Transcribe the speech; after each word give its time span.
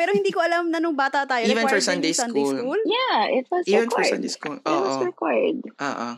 pero 0.00 0.16
hindi 0.16 0.32
ko 0.32 0.40
alam 0.40 0.72
na 0.72 0.80
nung 0.80 0.96
bata 0.96 1.28
tayo. 1.28 1.44
Even 1.44 1.68
for 1.68 1.76
Sunday 1.76 2.16
Sunday 2.16 2.40
school. 2.40 2.56
school. 2.56 2.80
Yeah, 2.88 3.36
it 3.36 3.44
was 3.52 3.68
Even 3.68 3.92
for 3.92 4.00
required. 4.00 4.12
Sunday 4.16 4.32
school. 4.32 4.56
It 4.56 4.64
was 4.64 4.96
required. 5.04 5.60
Oo. 5.76 6.08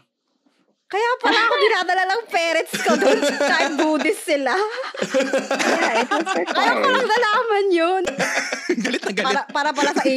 Kaya 0.86 1.08
pala 1.18 1.38
ako 1.40 1.54
dinadala 1.56 2.04
lang 2.04 2.22
parents 2.30 2.74
ko 2.78 2.92
doon 2.94 3.18
kahit 3.24 3.72
Buddhist 3.74 4.22
sila. 4.22 4.52
Yeah, 4.54 6.04
it 6.04 6.08
was 6.14 6.22
Kaya 6.54 6.72
ko 6.78 6.86
required. 6.86 6.94
lang 6.94 7.08
nalaman 7.10 7.66
yun. 7.74 8.02
galit 8.86 9.02
na 9.02 9.12
galit. 9.16 9.24
Para, 9.26 9.40
para 9.50 9.70
pala 9.74 9.90
sa 9.96 10.04
A+. 10.06 10.14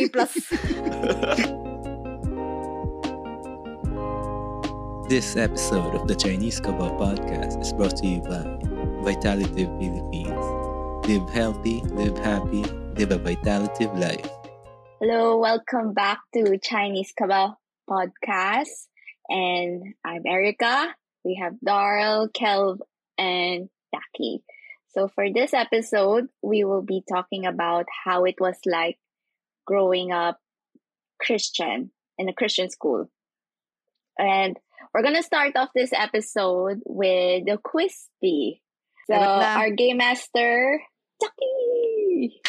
This 5.09 5.33
episode 5.37 5.93
of 5.95 6.05
the 6.05 6.15
Chinese 6.17 6.59
Kabao 6.61 6.97
podcast 6.97 7.61
is 7.61 7.73
brought 7.73 7.95
to 7.97 8.05
you 8.05 8.21
by 8.25 8.41
Vitality 9.01 9.65
Philippines. 9.79 10.45
Live 11.07 11.29
healthy, 11.29 11.81
live 11.93 12.17
happy, 12.19 12.65
live 12.97 13.11
a 13.11 13.17
Vitality 13.17 13.83
of 13.83 13.99
life. 13.99 14.29
Hello, 15.01 15.37
welcome 15.37 15.93
back 15.93 16.19
to 16.33 16.57
Chinese 16.57 17.11
Kabao 17.19 17.55
podcast. 17.89 18.87
And 19.27 19.95
I'm 20.05 20.21
Erica. 20.25 20.95
We 21.25 21.37
have 21.41 21.59
Darl, 21.59 22.29
Kelv, 22.29 22.79
and 23.17 23.67
Jackie. 23.93 24.43
So 24.93 25.09
for 25.09 25.29
this 25.29 25.53
episode, 25.53 26.27
we 26.41 26.63
will 26.63 26.83
be 26.83 27.03
talking 27.11 27.45
about 27.45 27.85
how 28.05 28.23
it 28.23 28.35
was 28.39 28.55
like 28.65 28.97
growing 29.67 30.13
up 30.13 30.39
Christian 31.19 31.91
in 32.17 32.29
a 32.29 32.33
Christian 32.33 32.69
school. 32.69 33.09
And 34.17 34.57
we're 34.93 35.03
gonna 35.03 35.21
start 35.21 35.57
off 35.57 35.69
this 35.75 35.91
episode 35.91 36.79
with 36.85 37.45
the 37.45 37.59
quiz 37.61 38.07
bee. 38.21 38.61
So 39.07 39.15
our 39.15 39.69
game 39.71 39.97
master, 39.97 40.79
Jackie. 41.21 42.39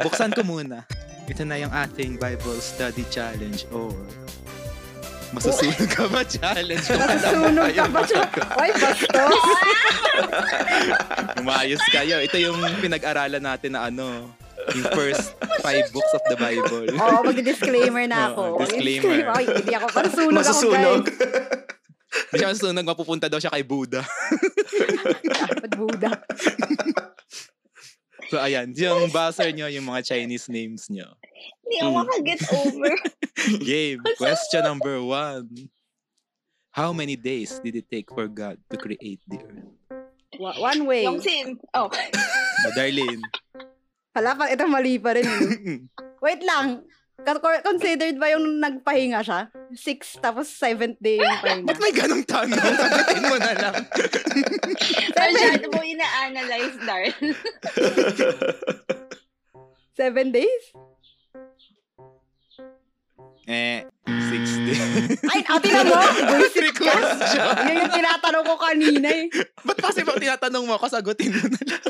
Bubuksan 0.00 0.30
ko 0.32 0.42
muna. 0.46 0.84
Ito 1.24 1.42
na 1.48 1.56
yung 1.56 1.72
ating 1.72 2.20
Bible 2.20 2.60
Study 2.60 3.04
Challenge 3.08 3.64
or 3.72 3.92
Masusunog 5.34 5.90
ka 5.90 6.06
ba 6.06 6.22
challenge? 6.22 6.86
Pa 6.94 7.10
ka 7.18 7.34
yung 7.34 7.90
ba 7.90 8.06
siya? 8.06 8.22
Ay, 8.54 8.70
bastos. 8.70 9.42
Umayos 11.42 11.82
kayo. 11.90 12.22
Ito 12.22 12.36
yung 12.38 12.58
pinag-aralan 12.78 13.42
natin 13.42 13.74
na 13.74 13.90
ano, 13.90 14.30
yung 14.70 14.86
first 14.94 15.34
five 15.58 15.90
books 15.90 16.12
of 16.14 16.22
the 16.30 16.38
Bible. 16.38 16.86
Oo, 16.86 17.26
magdi-disclaimer 17.26 18.06
na 18.06 18.30
ako. 18.30 18.42
Oo, 18.46 18.62
disclaimer. 18.62 19.26
Ay, 19.36 19.44
hindi 19.50 19.74
ako. 19.74 19.86
Masusunog 19.90 20.30
ako, 20.30 20.38
Masusunog. 20.38 21.02
guys. 21.02 21.72
Hindi 22.14 22.36
siya 22.38 22.48
masusunog, 22.54 22.86
mapupunta 22.86 23.26
daw 23.26 23.42
siya 23.42 23.50
kay 23.50 23.66
Buddha. 23.66 24.06
Dapat 25.34 25.70
Buddha. 25.74 26.10
So 28.28 28.38
ayan, 28.38 28.72
yung 28.72 29.10
buzzer 29.10 29.50
nyo, 29.50 29.68
yung 29.68 29.84
mga 29.84 30.04
Chinese 30.06 30.48
names 30.48 30.88
nyo. 30.88 31.12
Hindi 31.62 31.76
ako 31.78 31.88
Mm. 31.88 31.98
makaget 31.98 32.40
over. 32.52 32.92
Game. 33.66 34.00
Question 34.16 34.62
number 34.62 35.00
one. 35.00 35.48
How 36.70 36.90
many 36.90 37.14
days 37.14 37.60
did 37.62 37.76
it 37.76 37.86
take 37.86 38.10
for 38.10 38.26
God 38.26 38.58
to 38.68 38.76
create 38.76 39.22
the 39.28 39.38
earth? 39.38 39.70
One 40.38 40.84
way. 40.84 41.06
Yung 41.06 41.22
sin. 41.22 41.60
Oh. 41.70 41.86
Oh, 41.86 42.72
Darlene. 42.74 43.22
Hala, 44.14 44.34
pa, 44.34 44.50
ito 44.50 44.66
mali 44.66 44.98
pa 44.98 45.14
rin. 45.14 45.26
eh. 45.26 45.78
Wait 46.24 46.42
lang. 46.42 46.82
Con- 47.22 47.62
Considered 47.62 48.18
ba 48.18 48.34
yung 48.34 48.58
nagpahinga 48.58 49.22
siya? 49.22 49.46
Six, 49.70 50.18
tapos 50.18 50.50
seventh 50.50 50.98
day 50.98 51.22
yung 51.22 51.38
pahinga. 51.38 51.70
Ba't 51.70 51.78
may 51.78 51.94
ganong 51.94 52.26
tanong? 52.26 52.58
Sagutin 52.58 53.22
mo 53.22 53.36
na 53.38 53.52
lang. 53.54 53.74
Masyado 55.14 55.66
mo 55.70 55.80
ina-analyze, 55.80 56.76
Dar. 56.82 57.04
Seven 59.94 60.34
days? 60.34 60.64
eh, 63.44 63.84
six 64.32 64.44
days. 64.64 65.20
Ay, 65.28 65.44
ate 65.44 65.68
na 65.68 65.84
mo! 65.84 66.00
Buisit 66.32 66.72
ka! 66.72 66.96
Yun 67.68 67.76
yung 67.76 67.92
tinatanong 67.92 68.44
ko 68.48 68.56
kanina 68.56 69.08
eh. 69.12 69.28
Ba't 69.60 69.78
kasi 69.84 70.00
pag 70.00 70.16
tinatanong 70.16 70.64
mo 70.64 70.80
ako, 70.80 70.88
sagutin 70.88 71.28
mo 71.28 71.44
na 71.44 71.60
lang. 71.60 71.82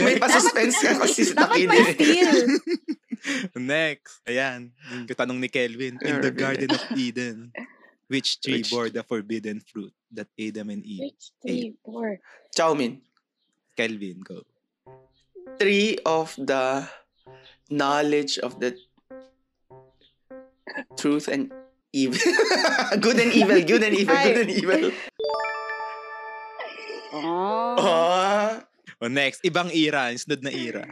May 0.00 0.16
pa-suspense 0.16 0.80
ka 0.80 0.96
kasi 1.04 1.28
Dapat 1.36 1.68
may 1.68 1.76
nakinig. 1.76 2.56
Steal. 3.24 3.48
Next. 3.56 4.20
Ayan. 4.28 4.70
Yung 4.92 5.16
tanong 5.16 5.40
ni 5.40 5.48
Kelvin. 5.48 5.96
In 6.04 6.20
the 6.20 6.30
Garden 6.30 6.70
of 6.70 6.84
Eden, 6.92 7.50
which 8.08 8.36
tree 8.44 8.60
Which- 8.60 8.70
bore 8.70 8.90
the 8.92 9.02
forbidden 9.02 9.64
fruit 9.64 9.92
that 10.12 10.28
Adam 10.38 10.70
and 10.70 10.84
Eve? 10.84 11.10
Which 11.10 11.32
three, 11.40 11.74
four? 11.84 12.20
Chowmin. 12.54 13.00
Kelvin, 13.74 14.20
go. 14.22 14.46
Tree 15.58 15.98
of 16.06 16.34
the 16.38 16.86
knowledge 17.70 18.38
of 18.38 18.60
the 18.60 18.78
truth 20.96 21.26
and 21.28 21.50
evil. 21.92 22.18
good 23.00 23.18
and 23.18 23.32
evil, 23.32 23.58
good 23.62 23.82
and 23.82 23.94
evil, 23.94 24.14
good 24.14 24.38
and 24.46 24.50
evil. 24.50 24.82
Oh. 27.14 27.74
Oh. 27.78 28.62
O 29.02 29.08
next, 29.10 29.42
ibang 29.46 29.70
era, 29.74 30.10
yung 30.10 30.22
sunod 30.22 30.42
na 30.42 30.50
era. 30.54 30.86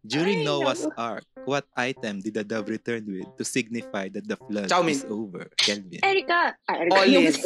During 0.00 0.44
Ay, 0.44 0.46
Noah's 0.48 0.84
naku. 0.88 0.96
Ark, 0.96 1.26
what 1.50 1.66
item 1.74 2.22
did 2.22 2.38
the 2.38 2.46
dove 2.46 2.70
return 2.70 3.02
with 3.10 3.26
to 3.34 3.42
signify 3.42 4.06
that 4.08 4.22
the 4.22 4.38
flood 4.38 4.70
Chowmin. 4.70 4.94
is 4.94 5.02
over? 5.10 5.50
Kelvin. 5.58 5.98
Erica. 5.98 6.54
Ah, 6.70 6.78
Erica. 6.78 6.94
Olive. 7.02 7.36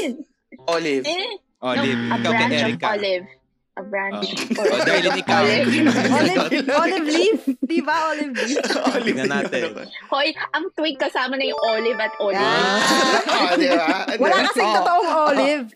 Olive. 0.69 1.05
Eh, 1.09 1.31
Olive. 1.65 1.97
no, 1.97 2.13
a 2.13 2.17
ikaw 2.21 2.29
kay 2.29 2.37
branch 2.37 2.53
of 2.53 2.69
Erica. 2.69 2.89
olive. 2.93 3.27
A 3.75 3.83
branch 3.83 4.23
Oh. 4.55 4.63
Oh, 4.71 4.79
Darlene, 4.87 5.19
ikaw. 5.19 5.43
Olive, 5.43 6.69
olive 6.71 7.09
leaf? 7.11 7.41
Di 7.59 7.79
ba 7.83 8.15
olive 8.15 8.31
leaf? 8.39 8.63
Olive. 8.87 9.03
Tingnan 9.03 9.27
natin. 9.35 9.63
Hoy, 10.07 10.31
ang 10.55 10.71
tweet 10.79 10.95
kasama 10.95 11.35
na 11.35 11.43
yung 11.43 11.59
olive 11.59 11.99
at 11.99 12.15
olive. 12.23 12.39
Ah. 12.39 12.79
oh, 13.51 13.59
di 13.59 13.67
ba? 13.67 14.07
Wala 14.23 14.47
kasing 14.47 14.63
Oh. 14.63 14.75
totoong 14.79 15.11
olive. 15.27 15.67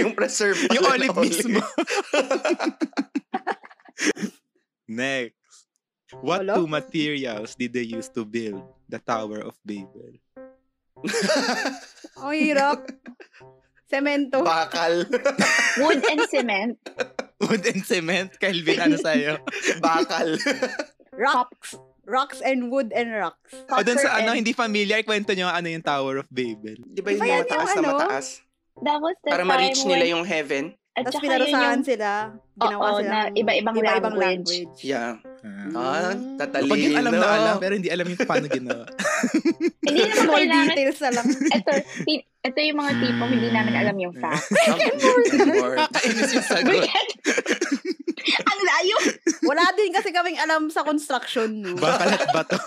yung 0.00 0.16
preserve. 0.16 0.56
Yung 0.72 0.86
olive 0.88 1.12
na 1.12 1.20
mismo. 1.20 1.60
Next. 4.98 5.38
What 6.18 6.42
Wala. 6.42 6.58
two 6.58 6.66
materials 6.66 7.54
did 7.54 7.70
they 7.70 7.86
use 7.86 8.08
to 8.18 8.24
build 8.24 8.64
the 8.88 8.98
Tower 8.98 9.44
of 9.44 9.54
Babel? 9.62 10.18
Ang 12.18 12.34
hirap. 12.34 12.82
Semento. 13.86 14.42
Bakal. 14.42 15.06
Wood 15.80 16.02
and 16.02 16.22
cement. 16.28 16.76
Wood 17.38 17.62
and 17.64 17.82
cement? 17.86 18.34
Kelvin, 18.36 18.78
ano 18.82 18.96
sa'yo? 18.98 19.38
Bakal. 19.84 20.36
Rocks. 21.14 21.78
Rocks 22.08 22.40
and 22.40 22.72
wood 22.72 22.88
and 22.96 23.12
rocks. 23.12 23.52
o 23.68 23.84
dun 23.84 24.00
sa 24.00 24.16
ano, 24.16 24.32
hindi 24.32 24.56
familiar, 24.56 25.04
kwento 25.04 25.36
nyo 25.36 25.44
ano 25.44 25.68
yung 25.68 25.84
Tower 25.84 26.24
of 26.24 26.28
Babel. 26.32 26.80
Di 26.88 27.04
ba 27.04 27.12
yung 27.12 27.20
Di 27.20 27.28
ba 27.28 27.28
yan 27.28 27.44
mataas 27.44 27.68
yung 27.68 27.68
na 27.68 27.84
ano? 27.84 27.90
mataas? 28.00 28.26
That 28.80 28.98
was 29.04 29.16
the 29.20 29.28
Para 29.28 29.44
time 29.44 29.50
ma-reach 29.52 29.80
nila 29.84 30.04
when- 30.08 30.12
yung 30.16 30.24
heaven? 30.24 30.64
At 30.98 31.06
Tapos 31.06 31.22
pinarusahan 31.22 31.78
yung- 31.78 31.86
sila. 31.86 32.10
Ginawa 32.58 32.82
Oo, 32.82 32.98
sila 32.98 33.08
na 33.08 33.20
iba-ibang 33.30 33.76
language. 34.18 34.82
Yeah. 34.82 35.22
Ah. 35.38 35.70
Ah, 35.70 36.10
Mm. 36.10 36.34
tatalino. 36.34 36.72
Pag 36.74 36.82
yung 36.82 36.98
alam 36.98 37.12
na 37.14 37.28
alam, 37.30 37.54
pero 37.56 37.72
hindi 37.72 37.86
alam 37.86 38.02
yung 38.04 38.18
paano 38.20 38.46
ginawa. 38.50 38.84
Hindi 39.88 40.00
naman 40.04 40.18
Small 40.20 40.36
kailangan. 40.36 40.66
details 40.68 40.98
na 40.98 41.10
lang. 41.14 41.26
Ito, 41.56 41.70
ti- 42.02 42.24
ito 42.28 42.58
yung 42.60 42.78
mga 42.78 42.92
tipong 42.98 43.30
hindi 43.30 43.48
namin 43.48 43.74
alam 43.74 43.96
yung 43.96 44.14
facts. 44.14 44.50
More. 45.48 45.76
Kakainis 45.80 46.30
yung 46.30 46.44
sagot. 46.44 46.84
Ang 48.44 48.60
layo! 48.60 48.96
Wala 49.44 49.64
din 49.72 49.90
kasi 49.90 50.10
kaming 50.10 50.36
alam 50.36 50.68
sa 50.68 50.82
construction. 50.82 51.48
No? 51.56 51.72
Bakal 51.74 52.08
at 52.10 52.28
bato. 52.28 52.58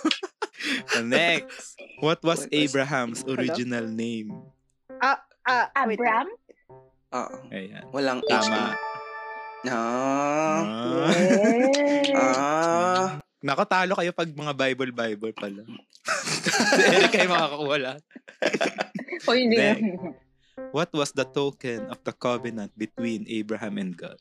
Next. 1.03 1.78
What 2.00 2.19
was 2.22 2.48
Abraham's 2.50 3.22
original 3.24 3.86
name? 3.86 4.34
Ah, 4.98 5.22
wait. 5.86 5.98
Abram? 5.98 6.28
Oo. 7.11 7.35
Ayan. 7.51 7.83
Walang 7.91 8.23
H. 8.23 8.31
Tama. 8.31 8.63
Ah. 9.67 10.63
Ah. 12.16 12.16
Ah. 12.16 13.21
Nako, 13.41 13.65
talo 13.65 13.97
kayo 13.97 14.13
pag 14.13 14.30
mga 14.30 14.53
Bible-Bible 14.53 15.33
pala. 15.33 15.65
si 16.77 16.81
Eric 16.81 17.13
ay 17.18 17.30
makakakuha 17.30 17.77
lahat. 17.77 18.03
O 19.30 19.38
hindi 19.38 19.53
na. 19.53 19.77
What 20.74 20.89
was 20.97 21.13
the 21.13 21.30
token 21.30 21.86
of 21.94 22.01
the 22.01 22.15
covenant 22.15 22.74
between 22.74 23.21
Abraham 23.30 23.77
and 23.77 23.94
God? 23.94 24.18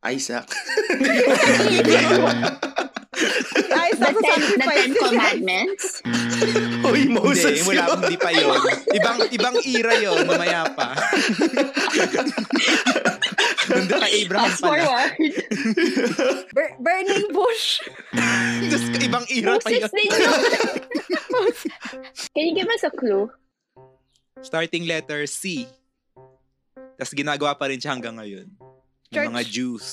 Isaac. 0.00 0.48
Ay, 3.54 3.90
The 3.96 4.12
ten, 4.12 4.40
the 4.40 4.58
ten 4.60 4.94
commandments? 4.94 6.02
Hoy, 6.84 6.98
Hindi, 7.08 7.14
Moses 7.14 7.64
wala, 7.64 7.84
yun. 7.88 7.98
hindi 8.04 8.16
pa 8.16 8.30
yon. 8.30 8.60
Ibang, 8.94 9.18
ibang 9.32 9.56
era 9.64 9.92
yon 9.98 10.18
mamaya 10.24 10.62
pa. 10.72 10.94
Nandun 13.68 14.00
kay 14.00 14.12
Abraham 14.24 14.48
Fast 14.48 14.60
pala. 14.62 14.72
forward. 14.80 15.12
Bur- 16.56 16.76
burning 16.80 17.26
bush. 17.30 17.66
Diyos 18.64 18.84
ko, 18.88 18.96
ibang 19.02 19.24
era 19.28 19.58
pa 19.58 19.68
Moses 19.68 19.82
yun. 19.84 19.90
din 19.92 20.08
yun. 20.08 20.40
Can 22.32 22.44
you 22.48 22.54
give 22.56 22.70
us 22.70 22.82
a 22.84 22.92
clue? 22.92 23.28
Starting 24.40 24.86
letter 24.86 25.26
C. 25.26 25.66
Tapos 26.96 27.12
ginagawa 27.12 27.52
pa 27.54 27.68
rin 27.68 27.78
siya 27.78 27.92
hanggang 27.94 28.16
ngayon. 28.16 28.48
Church. 29.08 29.28
Mga 29.28 29.44
Jews. 29.48 29.86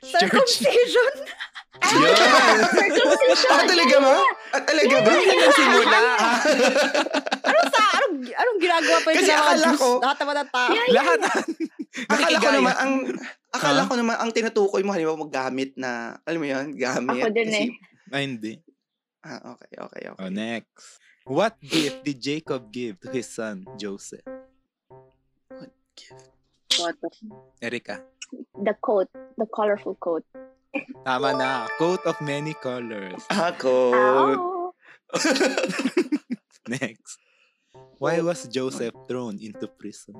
Circumcision? 0.00 1.12
Yun! 1.90 2.58
Circumcision. 2.70 3.50
Ah, 3.50 3.64
talaga 3.66 3.96
ba? 3.98 4.14
Ah, 4.52 4.62
talaga 4.62 4.96
ba? 5.00 5.10
Simula. 5.50 6.00
ano 7.40 7.60
sa, 7.66 7.80
anong, 7.98 8.14
anong 8.30 8.58
ginagawa 8.60 8.98
pa 9.00 9.08
yun 9.10 9.16
Kasi 9.18 9.26
sa 9.26 9.34
mga 9.34 9.42
akala 9.42 9.66
Jews? 9.66 9.80
ko- 9.80 10.00
Lahat 10.00 10.18
naman 10.18 10.36
ng 10.36 10.50
tao. 10.50 10.70
Lahat. 10.92 11.18
Akala 12.06 12.36
ko 12.38 12.50
naman, 12.52 12.74
ang, 12.76 12.92
akala 13.50 13.80
ko 13.82 13.94
naman, 13.98 14.14
ang 14.16 14.30
tinutukoy 14.30 14.82
mo, 14.86 14.94
halimbawa, 14.94 15.18
maggamit 15.20 15.74
na, 15.74 15.90
alam 16.22 16.38
mo 16.38 16.46
yun, 16.46 16.66
gamit. 16.74 17.22
Ako 17.26 17.28
din 17.34 17.50
eh. 17.50 17.68
Ay, 18.10 18.22
hindi. 18.26 18.52
Ah, 19.20 19.52
okay, 19.52 19.74
okay, 19.76 20.02
okay. 20.08 20.22
Oh, 20.22 20.30
next. 20.30 20.96
What 21.26 21.58
gift 21.60 22.02
did 22.02 22.18
Jacob 22.18 22.70
give 22.70 22.98
to 23.02 23.10
his 23.10 23.28
son, 23.28 23.66
Joseph? 23.76 24.24
What 25.50 25.70
the 26.70 27.10
Erika. 27.62 28.02
The 28.62 28.74
coat. 28.80 29.08
The 29.36 29.46
colorful 29.46 29.96
coat. 29.98 30.24
Tama 31.04 31.34
na. 31.34 31.66
Coat 31.78 32.06
of 32.06 32.20
many 32.22 32.54
colors. 32.54 33.18
Ako. 33.30 33.74
Oh. 33.94 34.72
Next. 36.70 37.18
Why 37.98 38.20
was 38.22 38.46
Joseph 38.48 38.94
thrown 39.08 39.38
into 39.42 39.66
prison? 39.66 40.14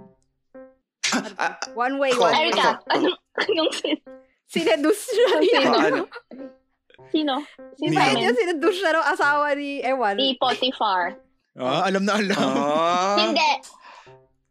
Ah, 1.38 1.56
One 1.75 1.99
way, 1.99 2.11
Ako. 2.11 2.23
one 2.23 2.35
way. 2.35 2.43
Erica, 2.50 2.79
anong, 2.91 3.17
anong 3.38 3.70
sin- 3.79 4.05
Sinedus 4.50 5.00
siya. 5.06 5.29
Sino? 5.46 5.70
ano? 5.79 6.03
sino? 7.14 7.35
Sino? 7.79 7.94
Nino. 7.94 7.99
Ayun 8.03 8.26
yung 8.26 8.37
sinedus 8.37 8.76
siya 8.82 8.91
ng 8.99 9.06
asawa 9.06 9.46
ni 9.55 9.79
Ewan. 9.87 10.19
Si 10.19 10.35
Potiphar. 10.35 11.14
Ah, 11.55 11.87
alam 11.87 12.03
na 12.03 12.19
alam. 12.19 12.35
Ah. 12.35 13.17
Hindi. 13.23 13.50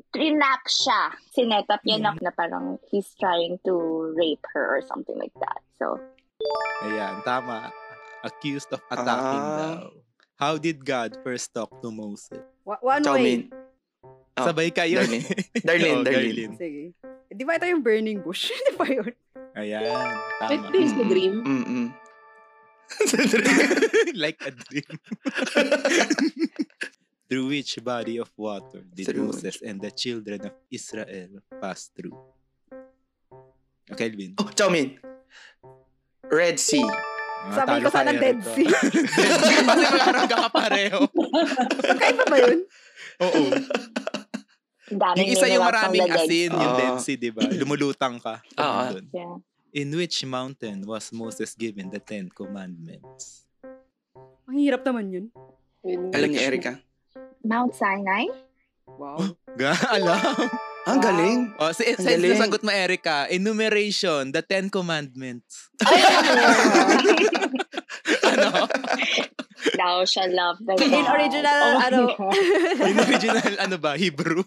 Trinap 0.09 0.65
siya. 0.65 1.13
Sinetap 1.29 1.85
niya 1.85 2.01
na, 2.01 2.11
na 2.17 2.31
parang 2.33 2.81
he's 2.89 3.13
trying 3.21 3.61
to 3.61 3.73
rape 4.17 4.41
her 4.53 4.65
or 4.65 4.81
something 4.81 5.17
like 5.17 5.33
that. 5.37 5.61
So, 5.77 6.01
Ayan, 6.83 7.21
tama. 7.21 7.69
Accused 8.23 8.71
of 8.71 8.81
attacking 8.89 9.43
Ah. 9.43 9.57
daw. 9.57 9.73
How 10.39 10.55
did 10.55 10.81
God 10.81 11.19
first 11.19 11.51
talk 11.51 11.67
to 11.83 11.91
Moses? 11.91 12.39
Wa- 12.63 12.79
One 12.79 13.03
Chow 13.03 13.15
way. 13.19 13.51
Oh, 14.39 14.47
Sabay 14.47 14.71
kayo. 14.71 15.03
Darlene. 15.03 15.27
Darlene, 15.59 15.99
Oo, 15.99 16.07
Darlene. 16.07 16.55
Sige. 16.55 16.83
Di 17.27 17.43
ba 17.43 17.59
ito 17.59 17.67
yung 17.67 17.83
burning 17.83 18.23
bush? 18.23 18.47
Di 18.65 18.71
ba 18.79 18.87
yun? 18.87 19.11
Ayan, 19.59 20.15
tama. 20.39 20.71
this 20.71 20.89
is 20.89 20.95
the 20.95 21.03
dream? 21.05 21.43
Mm-mm. 21.43 21.87
like 24.23 24.39
a 24.47 24.51
dream. 24.55 24.89
Through 27.29 27.47
which 27.47 27.77
body 27.79 28.17
of 28.17 28.27
water 28.35 28.81
did 28.81 29.05
Through 29.05 29.29
Moses 29.29 29.61
and 29.61 29.77
the 29.77 29.93
children 29.93 30.41
of 30.43 30.53
Israel 30.67 31.39
pass 31.61 31.93
through? 31.93 32.17
Okay, 33.89 34.09
Elvin. 34.09 34.33
oh, 34.37 34.49
chow 34.49 34.69
mein. 34.69 34.97
Red 36.25 36.57
Sea. 36.57 36.81
Ah, 36.81 37.63
Sabi 37.63 37.81
ko 37.81 37.89
sana 37.89 38.13
Dead. 38.21 38.37
Sea. 38.41 38.65
Dead 38.65 39.39
Sea. 39.45 39.61
Kasi 39.65 39.95
parang 39.97 40.27
kakapareho. 40.29 40.99
Kaiba 41.97 42.23
ba 42.25 42.37
yun? 42.37 42.59
Oo. 43.21 43.41
Yung 44.89 45.29
isa 45.29 45.45
yung 45.49 45.61
maraming 45.61 46.09
asin, 46.09 46.49
yung 46.49 46.73
Oo. 46.73 46.77
Dead 46.77 46.97
Sea, 47.01 47.17
di 47.17 47.29
ba? 47.29 47.45
Lumulutang 47.45 48.17
ka. 48.17 48.41
Oo. 48.57 48.81
Doon. 48.97 49.05
Yeah. 49.13 49.37
In 49.69 49.93
which 49.93 50.25
mountain 50.25 50.81
was 50.81 51.13
Moses 51.13 51.53
given 51.53 51.93
the 51.93 52.01
Ten 52.01 52.25
Commandments? 52.29 53.45
Ang 54.49 54.57
hirap 54.57 54.81
naman 54.81 55.13
yun. 55.13 55.25
Alam 55.85 56.29
niya, 56.33 56.41
Erica. 56.49 56.73
Mount 57.43 57.73
Sinai? 57.73 58.27
Wow. 58.85 59.21
Ga, 59.55 59.71
alam. 59.91 60.19
Ang 60.83 60.99
galing. 60.99 61.39
O, 61.55 61.69
si, 61.71 61.85
Ang 61.85 62.01
sa 62.01 62.11
galing. 62.11 62.35
sagot 62.35 62.61
mo, 62.61 62.71
Erica, 62.73 63.29
enumeration, 63.29 64.33
the 64.33 64.41
Ten 64.41 64.67
Commandments. 64.67 65.69
ano? 68.25 68.65
Thou 69.75 70.03
shall 70.03 70.31
love 70.31 70.57
the 70.59 70.73
In 70.81 70.89
Lord. 70.89 71.13
original, 71.13 71.61
Oh 71.77 71.83
ano, 71.83 71.99
God. 72.15 72.33
In 72.81 72.97
original, 72.97 73.51
ano 73.59 73.75
ba, 73.77 73.93
Hebrew? 73.93 74.41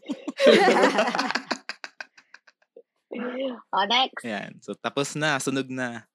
oh, 3.71 3.87
next. 3.93 4.25
Yan. 4.25 4.59
So, 4.61 4.75
tapos 4.75 5.15
na. 5.15 5.39
Sunog 5.39 5.69
na. 5.71 6.09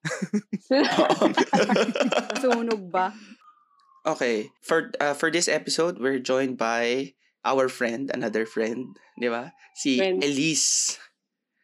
Sunog 2.42 2.82
ba? 2.90 3.14
Okay. 4.08 4.48
For 4.62 4.90
uh, 5.00 5.12
for 5.14 5.30
this 5.30 5.48
episode, 5.48 5.98
we're 6.00 6.18
joined 6.18 6.56
by 6.56 7.12
our 7.44 7.68
friend, 7.68 8.10
another 8.12 8.46
friend, 8.46 8.96
di 9.20 9.28
ba? 9.28 9.52
Si 9.76 9.98
Friend. 10.00 10.22
Elise. 10.24 10.96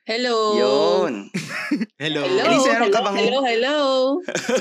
Hello. 0.04 0.36
Yun. 0.52 1.32
Hello. 2.02 2.20
Hello. 2.28 2.44
Elise, 2.44 2.68
meron 2.68 2.92
ka 2.92 3.00
hello, 3.00 3.08
bang- 3.08 3.20
hello, 3.24 3.40
hello. 3.40 3.78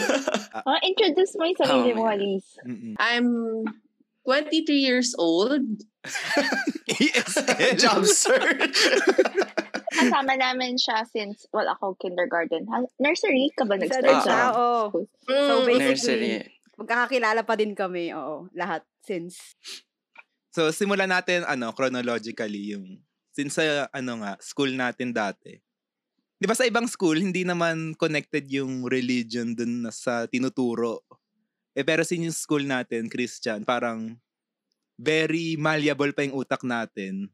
oh, 0.71 0.79
introduce 0.87 1.35
mo 1.35 1.43
yung 1.43 1.59
sarili 1.59 1.91
Oh, 1.91 1.95
mo, 1.99 2.03
my 2.07 2.15
God. 2.15 2.23
Alice. 2.23 2.49
Mm-mm. 2.63 2.93
I'm 2.95 3.27
23 4.23 4.63
years 4.79 5.11
old. 5.19 5.83
ESL. 6.87 7.75
Job 7.83 8.07
search. 8.07 8.79
Kasama 9.91 10.39
namin 10.39 10.79
siya 10.79 11.03
since, 11.03 11.43
well, 11.51 11.67
ako 11.67 11.99
kindergarten. 11.99 12.63
Ha- 12.71 12.87
Nursery 13.03 13.51
ka 13.51 13.67
ba 13.67 13.75
Sa 13.75 13.83
nag-start 13.83 14.07
Ah, 14.07 14.15
sa 14.15 14.23
siya, 14.23 14.39
ah. 14.39 14.51
oo. 14.55 15.03
So, 15.27 15.53
Mm. 15.59 15.67
basically, 15.67 15.83
Nursery. 15.83 16.31
Magkakakilala 16.77 17.41
pa 17.45 17.53
din 17.57 17.73
kami, 17.77 18.13
oo. 18.13 18.49
Lahat, 18.53 18.81
since. 19.05 19.57
So, 20.53 20.69
simulan 20.69 21.09
natin, 21.09 21.45
ano, 21.45 21.73
chronologically, 21.73 22.77
yung, 22.77 23.01
since 23.33 23.57
sa, 23.57 23.89
ano 23.89 24.21
nga, 24.21 24.37
school 24.41 24.73
natin 24.73 25.13
dati. 25.13 25.57
Di 26.37 26.45
ba 26.45 26.57
sa 26.57 26.67
ibang 26.67 26.85
school, 26.91 27.17
hindi 27.17 27.47
naman 27.47 27.95
connected 27.95 28.43
yung 28.51 28.83
religion 28.85 29.55
dun 29.55 29.87
sa 29.95 30.27
tinuturo. 30.27 31.01
Eh, 31.73 31.81
pero 31.81 32.05
sin 32.05 32.27
yung 32.27 32.35
school 32.35 32.67
natin, 32.67 33.09
Christian, 33.09 33.65
parang 33.65 34.19
very 34.99 35.57
malleable 35.57 36.13
pa 36.13 36.21
yung 36.21 36.37
utak 36.37 36.61
natin. 36.61 37.31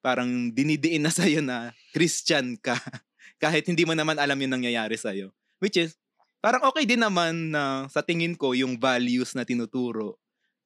Parang 0.00 0.54
dinidiin 0.54 1.04
na 1.04 1.12
sa'yo 1.18 1.44
na 1.44 1.74
Christian 1.92 2.56
ka. 2.56 2.78
Kahit 3.42 3.68
hindi 3.68 3.84
mo 3.84 3.92
naman 3.92 4.16
alam 4.16 4.38
yung 4.40 4.54
nangyayari 4.56 4.96
sa'yo. 4.96 5.34
Which 5.58 5.76
is, 5.76 5.98
parang 6.38 6.62
okay 6.68 6.84
din 6.86 7.02
naman 7.02 7.50
na 7.54 7.86
sa 7.90 8.00
tingin 8.04 8.34
ko 8.38 8.54
yung 8.54 8.78
values 8.78 9.34
na 9.34 9.42
tinuturo. 9.46 10.18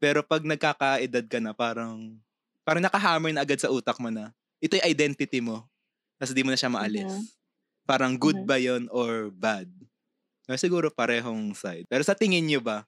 Pero 0.02 0.20
pag 0.26 0.42
nagkakaedad 0.44 1.24
ka 1.30 1.38
na, 1.38 1.52
parang, 1.54 2.18
parang 2.66 2.82
nakahammer 2.82 3.32
na 3.32 3.42
agad 3.46 3.58
sa 3.60 3.70
utak 3.70 3.96
mo 4.02 4.10
na, 4.10 4.34
ito 4.58 4.74
yung 4.78 4.88
identity 4.88 5.40
mo. 5.40 5.66
Tapos 6.18 6.34
di 6.34 6.42
mo 6.42 6.50
na 6.52 6.58
siya 6.58 6.70
maalis. 6.72 7.08
Mhm. 7.08 7.26
Parang 7.86 8.14
good 8.18 8.42
Mhm. 8.42 8.46
ba 8.46 8.58
yon 8.58 8.84
or 8.92 9.30
bad? 9.32 9.68
Eh, 10.50 10.58
siguro 10.58 10.90
parehong 10.90 11.54
side. 11.54 11.86
Pero 11.90 12.02
sa 12.02 12.18
tingin 12.18 12.44
nyo 12.46 12.60
ba, 12.62 12.84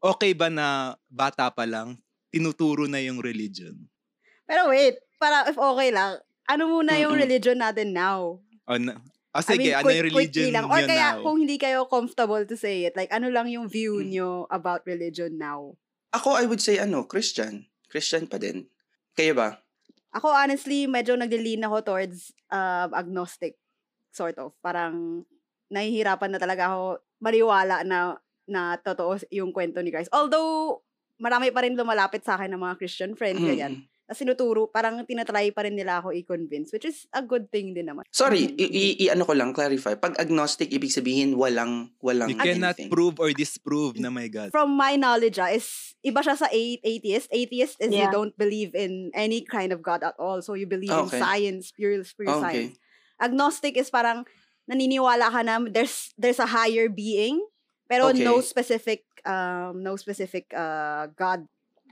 okay 0.00 0.32
ba 0.36 0.48
na 0.52 0.96
bata 1.08 1.48
pa 1.52 1.64
lang, 1.64 1.96
tinuturo 2.32 2.84
na 2.88 3.00
yung 3.00 3.18
religion? 3.24 3.74
Pero 4.48 4.68
wait, 4.72 4.96
para 5.20 5.46
if 5.50 5.56
okay 5.58 5.90
lang, 5.92 6.18
ano 6.48 6.62
muna 6.68 6.96
yung 7.00 7.14
Mm-mm. 7.14 7.20
religion 7.20 7.58
natin 7.60 7.92
now? 7.92 8.40
O, 8.68 8.76
na, 8.78 9.00
ah, 9.32 9.42
sige, 9.42 9.70
I 9.70 9.72
mean, 9.72 9.74
ano 9.74 9.84
quick- 9.84 9.96
yung 9.96 10.06
religion 10.08 10.48
lang. 10.52 10.66
Or 10.66 10.80
kaya 10.80 11.08
now? 11.14 11.22
kung 11.22 11.36
hindi 11.38 11.56
kayo 11.56 11.84
comfortable 11.86 12.42
to 12.42 12.56
say 12.56 12.84
it, 12.84 12.94
like 12.94 13.10
ano 13.10 13.28
lang 13.28 13.46
yung 13.46 13.66
view 13.66 14.00
Mm. 14.00 14.08
nyo 14.10 14.28
about 14.48 14.84
religion 14.84 15.36
now? 15.36 15.76
Ako, 16.10 16.32
I 16.34 16.48
would 16.48 16.60
say, 16.60 16.80
ano, 16.80 17.04
Christian. 17.04 17.68
Christian 17.86 18.24
pa 18.24 18.40
din. 18.40 18.68
Kayo 19.12 19.36
ba? 19.36 19.60
Ako 20.10 20.32
honestly, 20.32 20.88
medyo 20.88 21.12
nagli-lean 21.14 21.68
ako 21.68 21.84
towards 21.84 22.32
uh, 22.48 22.88
agnostic 22.90 23.60
sort 24.08 24.40
of. 24.40 24.56
Parang 24.58 25.24
nahihirapan 25.68 26.32
na 26.32 26.40
talaga 26.40 26.72
ako 26.72 26.80
maniwala 27.20 27.84
na 27.84 28.16
na 28.48 28.80
totoo 28.80 29.20
yung 29.28 29.52
kwento 29.52 29.84
ni 29.84 29.92
Christ. 29.92 30.08
Although 30.08 30.80
marami 31.20 31.52
pa 31.52 31.60
rin 31.60 31.76
lumalapit 31.76 32.24
sa 32.24 32.40
akin 32.40 32.48
ng 32.48 32.62
mga 32.62 32.78
Christian 32.80 33.12
friends 33.12 33.36
ganyan. 33.44 33.84
Tapos 34.08 34.24
sinuturo, 34.24 34.72
parang 34.72 35.04
tinatry 35.04 35.52
pa 35.52 35.68
rin 35.68 35.76
nila 35.76 36.00
ako 36.00 36.16
i-convince, 36.16 36.72
which 36.72 36.88
is 36.88 37.04
a 37.12 37.20
good 37.20 37.52
thing 37.52 37.76
din 37.76 37.92
naman. 37.92 38.08
Sorry, 38.08 38.56
i- 38.56 38.72
i- 38.72 38.96
i- 39.04 39.12
ano 39.12 39.28
ko 39.28 39.36
lang, 39.36 39.52
clarify. 39.52 40.00
Pag 40.00 40.16
agnostic, 40.16 40.72
ibig 40.72 40.88
sabihin 40.88 41.36
walang, 41.36 41.92
walang 42.00 42.32
You 42.32 42.40
cannot 42.40 42.80
anything. 42.80 42.88
prove 42.88 43.20
or 43.20 43.36
disprove 43.36 44.00
na 44.00 44.08
my 44.08 44.24
God. 44.32 44.48
From 44.48 44.72
my 44.72 44.96
knowledge, 44.96 45.36
ah, 45.36 45.52
is 45.52 45.92
iba 46.00 46.24
siya 46.24 46.40
sa 46.40 46.48
a- 46.48 46.80
atheist. 46.80 47.28
Atheist 47.28 47.76
is 47.84 47.92
you 47.92 48.00
Yeah. 48.00 48.08
don't 48.08 48.32
believe 48.32 48.72
in 48.72 49.12
any 49.12 49.44
kind 49.44 49.76
of 49.76 49.84
God 49.84 50.00
at 50.00 50.16
all. 50.16 50.40
So 50.40 50.56
you 50.56 50.64
believe 50.64 50.88
in 50.88 51.12
Okay. 51.12 51.20
science, 51.20 51.68
pure, 51.68 52.00
pure 52.00 52.32
Okay. 52.32 52.72
science. 52.72 52.80
Agnostic 53.20 53.76
is 53.76 53.92
parang 53.92 54.24
naniniwala 54.64 55.28
ka 55.28 55.44
na 55.44 55.60
there's 55.68 56.16
there's 56.16 56.40
a 56.40 56.48
higher 56.48 56.88
being 56.88 57.44
pero 57.84 58.08
Okay. 58.08 58.24
no 58.24 58.40
specific 58.40 59.04
um 59.24 59.80
no 59.80 60.00
specific 60.00 60.48
uh 60.56 61.12
God. 61.12 61.44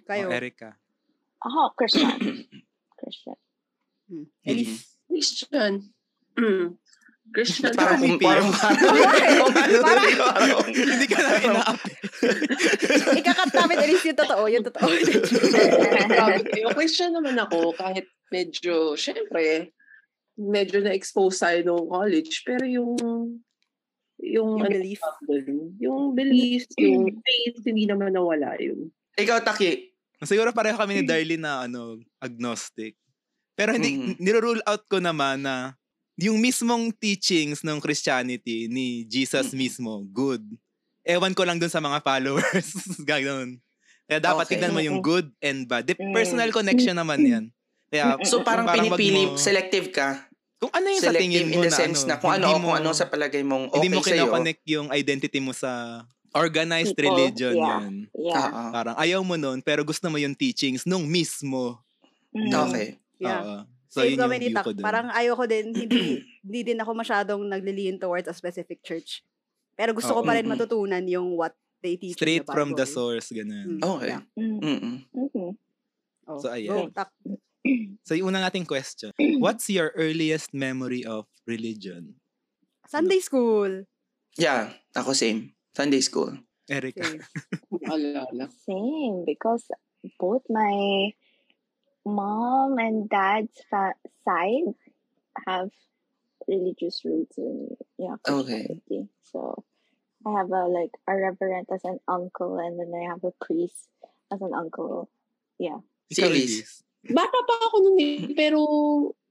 Kayo. 0.07 0.33
Erica. 0.33 0.81
Ako, 1.47 1.71
Christian. 1.79 2.19
Christian. 2.99 3.39
Hmm. 4.07 4.23
Mm. 4.23 4.27
Elise. 4.47 4.87
Christian. 5.11 5.73
Mm. 6.39 6.79
Christian. 7.35 7.75
Parang, 7.75 7.99
parang, 8.23 8.47
Hindi 10.71 11.07
ka 11.11 11.19
na 11.27 11.31
ina-up. 11.43 11.75
Ikakat 13.19 13.51
namin 13.51 13.77
Elise 13.83 14.07
yung 14.15 14.21
totoo, 14.23 14.47
yung 14.47 14.63
totoo. 14.63 14.87
Kayo. 14.87 16.71
Christian 16.71 17.19
naman 17.19 17.35
ako 17.35 17.75
kahit 17.75 18.07
medyo, 18.31 18.95
syempre, 18.95 19.75
medyo 20.39 20.79
na-expose 20.87 21.43
tayo 21.43 21.59
nung 21.67 21.91
college. 21.91 22.47
Pero 22.47 22.63
yung, 22.63 22.95
yung, 24.23 24.51
Yung 24.55 24.63
ano, 24.63 24.71
belief. 24.71 25.03
yung 25.83 26.15
beliefs, 26.15 26.71
yung 26.79 27.11
faith, 27.11 27.59
hindi 27.67 27.91
naman 27.91 28.15
nawala 28.15 28.55
yun. 28.63 28.95
Ikaw, 29.19 29.43
Taki. 29.43 29.96
Siguro 30.19 30.49
pareho 30.51 30.75
kami 30.75 30.95
ni 30.95 31.05
Darlene 31.05 31.43
na 31.43 31.63
ano, 31.63 31.97
agnostic. 32.17 32.97
Pero 33.53 33.73
hindi, 33.73 33.93
Mhm. 33.93 34.17
niro-rule 34.17 34.63
out 34.63 34.85
ko 34.85 34.97
naman 34.97 35.41
na 35.41 35.77
yung 36.17 36.37
mismong 36.37 36.89
teachings 36.91 37.61
ng 37.61 37.77
Christianity 37.77 38.65
ni 38.67 39.05
Jesus 39.05 39.51
Mhm. 39.51 39.57
mismo, 39.59 39.93
good. 40.07 40.41
Ewan 41.03 41.33
ko 41.33 41.45
lang 41.45 41.57
dun 41.57 41.69
sa 41.69 41.79
mga 41.79 42.01
followers. 42.01 42.73
Ganoon. 43.05 43.61
Kaya 44.03 44.19
dapat 44.19 44.45
Okay. 44.45 44.57
tignan 44.57 44.73
mo 44.73 44.81
yung 44.81 45.01
good 45.01 45.29
and 45.39 45.67
bad. 45.67 45.83
Di- 45.83 45.95
Mm. 45.95 46.13
Personal 46.13 46.51
connection 46.51 46.95
naman 46.95 47.21
yan. 47.21 47.45
Kaya 47.87 48.17
So 48.23 48.41
parang, 48.41 48.65
Parang 48.65 48.87
pinipili, 48.89 49.27
mo- 49.27 49.37
selective 49.37 49.91
ka. 49.91 50.25
kung 50.57 50.73
ano 50.73 50.89
yung 50.89 50.99
sa 50.99 51.13
Selective 51.13 51.23
tingin 51.23 51.47
mo 51.47 51.55
in 51.55 51.61
the 51.61 51.69
na 51.69 51.77
sense 51.77 52.01
ano, 52.01 52.09
na 52.09 52.15
kung 52.17 52.33
ano, 52.33 52.47
hindi 52.49 52.57
mo, 52.57 52.67
kung 52.67 52.77
ano 52.79 52.91
sa 52.91 53.07
palagay 53.07 53.43
mong 53.43 53.65
hindi 53.71 53.89
mo 53.89 54.01
okay 54.01 54.11
sa'yo. 54.11 54.25
kinoconnect 54.25 54.63
yung 54.67 54.89
identity 54.91 55.37
mo 55.39 55.53
sa 55.53 56.01
organized 56.37 56.95
People, 56.95 57.17
religion 57.17 57.55
yeah. 57.57 57.71
yan. 57.81 57.93
Yeah. 58.13 58.49
Oo. 58.53 58.63
Parang 58.73 58.97
ayaw 59.01 59.21
mo 59.25 59.35
nun, 59.41 59.59
pero 59.65 59.81
gusto 59.83 60.07
mo 60.13 60.21
yung 60.21 60.37
teachings 60.37 60.85
nung 60.85 61.09
mismo. 61.09 61.81
Mm. 62.37 62.53
Okay. 62.53 62.89
Yeah. 63.19 63.41
Oo. 63.43 63.57
So, 63.89 64.05
Same 64.05 64.13
yun 64.13 64.29
yung 64.29 64.33
view 64.37 64.57
ko 64.61 64.71
dun. 64.77 64.85
Parang 64.85 65.09
ayoko 65.09 65.45
din, 65.49 65.73
hindi, 65.89 66.21
hindi 66.45 66.61
din 66.61 66.79
ako 66.85 66.93
masyadong 66.93 67.43
nagliliin 67.49 67.97
towards 67.97 68.29
a 68.29 68.37
specific 68.37 68.85
church. 68.85 69.25
Pero 69.73 69.97
gusto 69.97 70.13
ko 70.13 70.21
Oo. 70.21 70.27
pa 70.29 70.37
rin 70.37 70.45
Mm-mm. 70.45 70.53
matutunan 70.53 71.05
yung 71.09 71.33
what 71.33 71.57
they 71.81 71.97
teach 71.97 72.17
Straight 72.21 72.45
the 72.45 72.53
from 72.53 72.77
the 72.77 72.85
source, 72.85 73.33
ganun. 73.33 73.81
Mm, 73.81 73.81
Okay. 73.81 74.09
yeah. 74.13 74.23
Mm. 74.37 74.59
Mm-mm. 74.61 74.97
Mhm. 75.17 75.51
Oh, 76.29 76.39
So, 76.43 76.53
ayan. 76.53 76.93
Tak. 76.93 77.09
So, 78.07 78.15
yung 78.15 78.31
una 78.31 78.39
nating 78.39 78.63
question. 78.63 79.11
What's 79.43 79.67
your 79.67 79.91
earliest 79.99 80.55
memory 80.55 81.03
of 81.03 81.27
religion? 81.51 82.15
Sunday 82.87 83.19
school. 83.19 83.83
Yeah, 84.39 84.71
ako 84.95 85.17
same. 85.17 85.56
Sunday 85.77 86.01
school. 86.01 86.33
Erica. 86.73 87.05
Okay. 87.05 87.87
Alala. 87.93 88.49
Same, 88.65 89.29
because 89.29 89.69
both 90.19 90.43
my 90.49 91.13
mom 92.09 92.79
and 92.81 93.11
dad's 93.13 93.61
fa- 93.69 94.01
side 94.25 94.73
have 95.47 95.69
religious 96.49 97.03
roots 97.05 97.37
in 97.37 97.77
yeah 97.99 98.17
Okay. 98.25 98.81
So 99.27 99.65
I 100.25 100.31
have 100.41 100.49
a 100.49 100.65
like 100.65 100.97
a 101.05 101.15
reverend 101.15 101.69
as 101.69 101.85
an 101.85 102.01
uncle, 102.09 102.57
and 102.57 102.81
then 102.81 102.91
I 102.97 103.13
have 103.13 103.23
a 103.23 103.37
priest 103.45 103.93
as 104.33 104.41
an 104.41 104.57
uncle. 104.57 105.13
Yeah. 105.61 105.85
Si 106.09 106.23
Ikaw, 106.23 106.33
Elise. 106.33 106.57
Elise. 106.57 106.77
Bata 107.07 107.39
pa 107.47 107.55
ako 107.71 107.77
nun 107.85 107.99
eh, 108.03 108.19
pero 108.35 108.61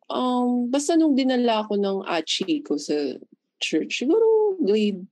um, 0.07 0.69
basta 0.71 0.95
nung 0.95 1.17
dinala 1.17 1.65
ako 1.65 1.75
ng 1.75 1.97
achi 2.07 2.63
ko 2.63 2.79
sa 2.79 2.95
church, 3.59 4.05
siguro 4.05 4.55
grade 4.61 5.03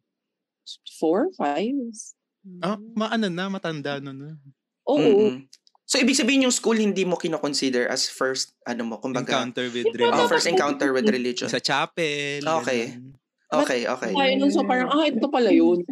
4, 0.99 1.31
5. 1.35 2.63
Ah, 2.63 2.75
maano 2.95 3.27
na, 3.31 3.45
matanda 3.47 3.99
na 4.03 4.11
na. 4.11 4.29
Oo. 4.87 4.99
Mm-mm. 4.99 5.47
So, 5.83 5.99
ibig 5.99 6.15
sabihin 6.15 6.47
yung 6.47 6.55
school 6.55 6.79
hindi 6.79 7.03
mo 7.03 7.19
kinoconsider 7.19 7.91
as 7.91 8.07
first, 8.07 8.55
ano 8.63 8.87
mo, 8.87 8.95
kumbaga, 8.99 9.43
Encounter 9.43 9.67
with 9.67 9.87
ba 9.91 9.91
oh, 9.91 9.99
religion. 9.99 10.31
first 10.31 10.47
encounter 10.47 10.89
with 10.95 11.07
religion. 11.11 11.47
Sa 11.51 11.59
chapel. 11.59 12.41
Okay. 12.41 12.97
Okay, 13.53 13.85
okay. 13.85 14.11
Kaya 14.15 14.33
nun, 14.39 14.49
so 14.49 14.65
parang, 14.65 14.89
ah, 14.89 15.05
ito 15.05 15.27
pala 15.29 15.53
yun. 15.53 15.85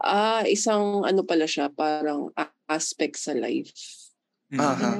Ah, 0.00 0.46
isang 0.48 1.04
ano 1.04 1.20
pala 1.22 1.44
siya, 1.44 1.68
parang 1.68 2.32
aspect 2.66 3.20
sa 3.20 3.36
life. 3.36 3.70
Mm. 4.48 4.60
Aha. 4.62 4.92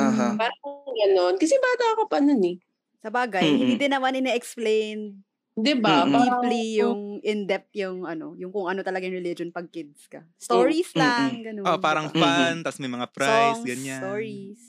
Aha. 0.00 0.28
Parang 0.36 0.70
gano'n. 0.88 1.34
Kasi 1.36 1.56
bata 1.60 2.00
ka 2.00 2.04
pa 2.08 2.18
nun 2.24 2.40
eh. 2.44 2.56
Sa 3.00 3.08
bagay, 3.12 3.44
Mm-mm. 3.44 3.58
hindi 3.60 3.74
din 3.80 3.92
naman 3.92 4.16
ine-explain 4.16 5.20
Di 5.62 5.74
ba? 5.76 6.04
Parang- 6.04 6.42
deeply 6.42 6.64
yung 6.80 7.00
in-depth 7.20 7.72
yung 7.76 8.08
ano, 8.08 8.34
yung 8.36 8.50
kung 8.50 8.66
ano 8.66 8.80
talaga 8.80 9.06
yung 9.06 9.20
religion 9.20 9.52
pag 9.52 9.68
kids 9.68 10.08
ka. 10.08 10.24
Stories 10.40 10.90
Mm-mm. 10.92 11.00
lang, 11.00 11.30
ganun. 11.44 11.64
Oh, 11.68 11.78
parang 11.78 12.08
Diba? 12.08 12.24
fun, 12.24 12.64
tas 12.64 12.80
may 12.80 12.88
mga 12.90 13.06
prize, 13.12 13.60
Songs, 13.60 13.68
ganyan. 13.68 14.00
stories. 14.00 14.60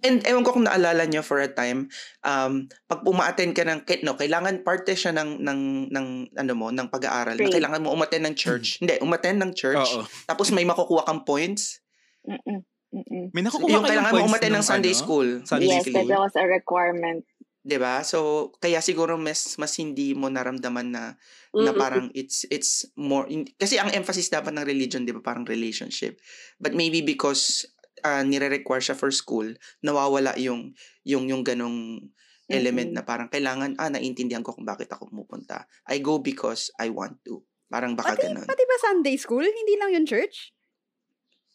And 0.00 0.24
ewan 0.24 0.44
ko 0.44 0.56
kung 0.56 0.64
naalala 0.64 1.04
nyo 1.04 1.20
for 1.20 1.44
a 1.44 1.48
time, 1.48 1.92
um, 2.24 2.68
pag 2.88 3.04
puma-attend 3.04 3.52
ka 3.52 3.68
ng, 3.68 3.84
no, 4.00 4.16
kailangan 4.16 4.64
parte 4.64 4.96
siya 4.96 5.12
ng, 5.12 5.44
ng, 5.44 5.60
ng, 5.92 6.06
ano 6.40 6.52
mo, 6.56 6.72
ng 6.72 6.88
pag-aaral. 6.88 7.36
Na 7.36 7.52
kailangan 7.52 7.84
mo 7.84 7.92
umattend 7.92 8.24
ng 8.24 8.36
church. 8.36 8.80
Hindi, 8.80 8.96
umattend 9.04 9.44
ng 9.44 9.52
church. 9.52 9.76
Oo. 9.76 10.04
Tapos 10.30 10.48
may 10.56 10.64
makukuha 10.64 11.04
kang 11.04 11.20
points. 11.28 11.84
Mm-mm. 12.24 12.64
Mm-mm. 12.90 13.30
May 13.30 13.44
nakukuha 13.44 13.70
yung 13.70 13.84
kayong 13.84 13.92
kailangan 13.92 14.12
mo 14.18 14.24
umattend 14.26 14.54
ng 14.56 14.66
Sunday 14.66 14.94
ano? 14.96 15.00
school. 15.04 15.28
Sunday 15.46 15.68
Yes, 15.68 15.84
basically. 15.86 16.08
that 16.10 16.18
was 16.18 16.34
a 16.34 16.46
requirement. 16.48 17.22
'Di 17.60 17.76
ba? 17.76 18.00
So 18.00 18.50
kaya 18.56 18.80
siguro 18.80 19.20
mas 19.20 19.60
mas 19.60 19.76
hindi 19.76 20.16
mo 20.16 20.32
naramdaman 20.32 20.88
na 20.92 21.04
na 21.52 21.70
Mm-mm. 21.72 21.80
parang 21.80 22.06
it's 22.16 22.48
it's 22.48 22.88
more 22.96 23.28
in- 23.28 23.48
kasi 23.60 23.76
ang 23.76 23.92
emphasis 23.92 24.32
dapat 24.32 24.56
ng 24.56 24.64
religion 24.64 25.04
'di 25.04 25.12
ba 25.16 25.22
parang 25.22 25.44
relationship. 25.44 26.16
But 26.56 26.72
maybe 26.72 27.04
because 27.04 27.68
uh, 28.00 28.24
nire-require 28.24 28.80
siya 28.80 28.96
for 28.96 29.12
school, 29.12 29.52
nawawala 29.84 30.40
yung 30.40 30.72
yung 31.04 31.28
yung 31.28 31.44
ganong 31.44 32.08
element 32.50 32.96
Mm-mm. 32.96 32.98
na 32.98 33.06
parang 33.06 33.28
kailangan 33.30 33.76
ah 33.78 33.92
naiintindihan 33.92 34.42
ko 34.42 34.56
kung 34.56 34.66
bakit 34.66 34.88
ako 34.90 35.12
pumupunta. 35.12 35.68
I 35.86 36.00
go 36.00 36.18
because 36.18 36.72
I 36.80 36.88
want 36.90 37.20
to. 37.28 37.44
Parang 37.70 37.94
baka 37.94 38.18
Pati, 38.18 38.26
ganun. 38.26 38.42
pati 38.42 38.64
ba 38.66 38.76
Sunday 38.82 39.14
school? 39.14 39.46
Hindi 39.46 39.78
lang 39.78 39.94
yung 39.94 40.08
church? 40.08 40.50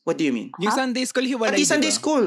What 0.06 0.16
do 0.16 0.24
you 0.24 0.30
mean? 0.32 0.54
Yung 0.56 0.70
Sunday 0.72 1.02
school, 1.04 1.26
hiwalay, 1.26 1.50
Pati 1.52 1.60
di 1.60 1.68
Sunday 1.68 1.90
ba? 1.90 1.98
school. 1.98 2.26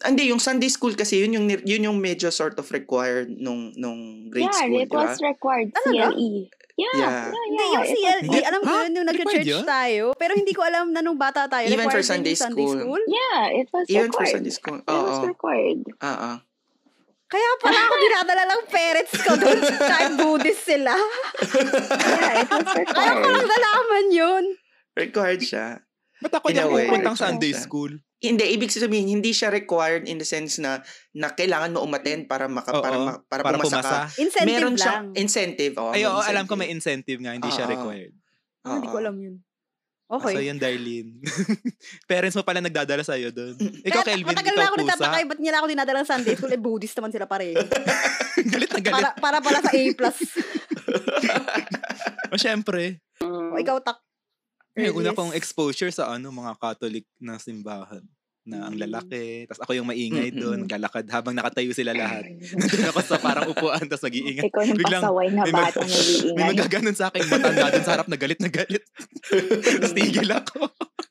Hindi, 0.00 0.32
yung 0.32 0.40
Sunday 0.40 0.66
school 0.66 0.94
kasi 0.94 1.20
yun 1.20 1.36
yung 1.36 1.44
ni- 1.44 1.60
yun 1.62 1.84
yung 1.84 1.98
medyo 1.98 2.32
sort 2.32 2.56
of 2.56 2.64
required 2.70 3.28
nung 3.30 3.68
nung 3.74 4.00
grade 4.26 4.48
yeah, 4.48 4.56
school, 4.58 4.80
it 4.80 4.88
di 4.88 4.96
ba? 4.96 5.04
was 5.04 5.20
required. 5.20 5.68
CLE. 5.76 6.48
Yeah, 6.72 6.94
Yeah. 6.94 6.94
yeah, 6.96 6.96
yeah. 6.96 7.26
Hindi, 7.28 7.58
yung 7.60 7.68
it 7.68 7.76
was 7.76 7.90
CLE, 7.92 8.20
Hindi. 8.24 8.38
alam 8.40 8.60
ko 8.62 8.72
yun, 8.72 8.90
yung 8.94 9.06
nag-church 9.06 9.28
Required 9.34 9.50
yun? 9.50 9.64
tayo. 9.66 10.04
Pero 10.14 10.32
hindi 10.32 10.52
ko 10.52 10.62
alam 10.62 10.84
na 10.88 11.00
nung 11.02 11.18
bata 11.18 11.44
tayo, 11.46 11.66
Even 11.66 11.84
for 11.84 11.92
required 11.92 12.08
Sunday 12.08 12.32
yung 12.32 12.40
Sunday 12.40 12.64
school. 12.64 12.80
school. 12.80 13.02
Yeah, 13.04 13.40
it 13.52 13.68
was 13.68 13.84
Even 13.86 14.08
for 14.08 14.22
required. 14.24 14.32
Sunday 14.32 14.54
school. 14.54 14.78
It 14.78 14.88
was 14.88 15.18
Oo. 15.18 15.26
required. 15.26 15.80
Oo. 15.84 16.30
Kaya 17.28 17.48
pala 17.60 17.76
ako 17.78 17.94
dinadala 17.98 18.44
lang 18.46 18.60
parents 18.64 19.14
ko 19.20 19.32
doon 19.36 19.58
kahit 19.60 20.12
Buddhist 20.22 20.64
sila. 20.64 20.96
Yeah, 21.44 22.40
it 22.40 22.48
was 22.48 22.64
Kaya 22.64 23.12
ko 23.12 23.26
lang 23.26 23.36
required. 23.36 23.52
nalaman 23.52 24.06
yun. 24.08 24.44
Required 24.94 25.42
siya. 25.42 25.66
Ba't 26.18 26.34
ako 26.34 26.46
niya 26.50 26.66
way, 26.66 26.86
pupuntang 26.86 27.14
Sunday 27.14 27.52
siya. 27.52 27.62
school? 27.62 27.92
Hindi, 28.18 28.44
ibig 28.50 28.68
sabihin, 28.68 29.06
hindi 29.08 29.30
siya 29.30 29.46
required 29.48 30.04
in 30.04 30.18
the 30.18 30.26
sense 30.26 30.58
na 30.58 30.82
na 31.12 31.30
kailangan 31.30 31.70
mo 31.70 31.80
umattend 31.80 32.26
para 32.26 32.50
maka, 32.50 32.74
Oo, 32.74 32.82
para, 32.82 32.96
ma- 32.98 33.20
para, 33.22 33.42
para 33.46 33.56
pumasa, 33.56 33.78
ka. 33.78 33.78
pumasa. 33.78 33.98
Incentive 34.18 34.48
Meron 34.50 34.74
lang. 34.74 34.82
siyang 34.82 35.06
incentive. 35.14 35.74
Oh, 35.78 35.94
Ay, 35.94 36.02
oo, 36.02 36.18
alam 36.18 36.44
ko 36.44 36.58
may 36.58 36.68
incentive 36.68 37.22
nga, 37.22 37.32
hindi 37.32 37.46
siya 37.48 37.64
Oo. 37.64 37.72
required. 37.72 38.14
Ah, 38.66 38.74
hindi 38.76 38.90
ko 38.90 38.98
alam 38.98 39.14
yun. 39.14 39.36
Okay. 40.08 40.24
Okay. 40.24 40.34
So, 40.34 40.42
yun, 40.42 40.56
Darlene. 40.56 41.20
Parents 42.10 42.32
mo 42.32 42.42
pala 42.42 42.58
nagdadala 42.58 43.04
sa'yo 43.04 43.28
doon. 43.28 43.54
Ikaw, 43.84 44.00
Kaya 44.00 44.16
Kelvin, 44.16 44.26
matagal 44.26 44.50
ikaw 44.50 44.56
na 44.56 44.64
ako 44.64 44.74
pusa. 44.74 44.82
nagtataka, 44.88 45.16
eh, 45.20 45.26
ba't 45.28 45.38
nila 45.38 45.56
ako 45.60 45.66
dinadala 45.68 45.98
ng 46.00 46.08
Sunday 46.08 46.32
school? 46.32 46.48
Eh, 46.48 46.56
Buddhist 46.58 46.96
naman 46.96 47.12
sila 47.12 47.28
pareho. 47.28 47.60
galit 48.56 48.70
na 48.72 48.80
galit. 48.80 48.88
para, 48.88 49.08
para 49.14 49.38
pala 49.38 49.60
sa 49.60 49.68
A+. 49.68 49.78
O, 52.28 52.36
syempre. 52.36 53.00
Mm. 53.20 53.52
o, 53.52 53.58
ikaw, 53.60 53.76
tak. 53.80 54.00
May 54.78 54.90
una 54.90 55.10
kong 55.10 55.34
exposure 55.34 55.90
sa 55.90 56.08
ano 56.08 56.30
mga 56.30 56.54
Catholic 56.56 57.02
na 57.18 57.34
simbahan 57.36 58.00
na 58.44 58.64
ang 58.64 58.72
Mm. 58.72 58.80
lalaki. 58.80 59.44
Tapos 59.44 59.60
ako 59.60 59.72
yung 59.74 59.84
maingay 59.84 60.32
doon, 60.32 60.64
naglalakad 60.64 61.04
habang 61.10 61.36
nakatayo 61.36 61.68
sila 61.70 61.92
lahat. 61.92 62.24
Nandun 62.56 62.88
ako 62.88 63.00
sa 63.02 63.20
parang 63.20 63.44
upuan, 63.46 63.84
tapos 63.84 64.08
nag-iingay. 64.08 64.48
Ikaw 64.48 64.62
yung 64.64 64.78
Biglang 64.78 65.02
pasaway 65.04 65.28
na 65.28 65.42
may 65.44 65.52
mag- 65.52 65.68
batang 65.68 65.84
May 65.84 65.92
nag-iingay. 65.92 66.48
magaganon 66.48 66.96
sa 66.96 67.12
akin, 67.12 67.22
matanda 67.28 67.68
doon 67.68 67.84
sa 67.84 67.92
harap 67.92 68.08
na 68.08 68.16
galit 68.16 68.40
na 68.40 68.48
galit. 68.48 68.80
tapos 69.76 69.92
tigil 69.92 70.30
ako. 70.32 70.64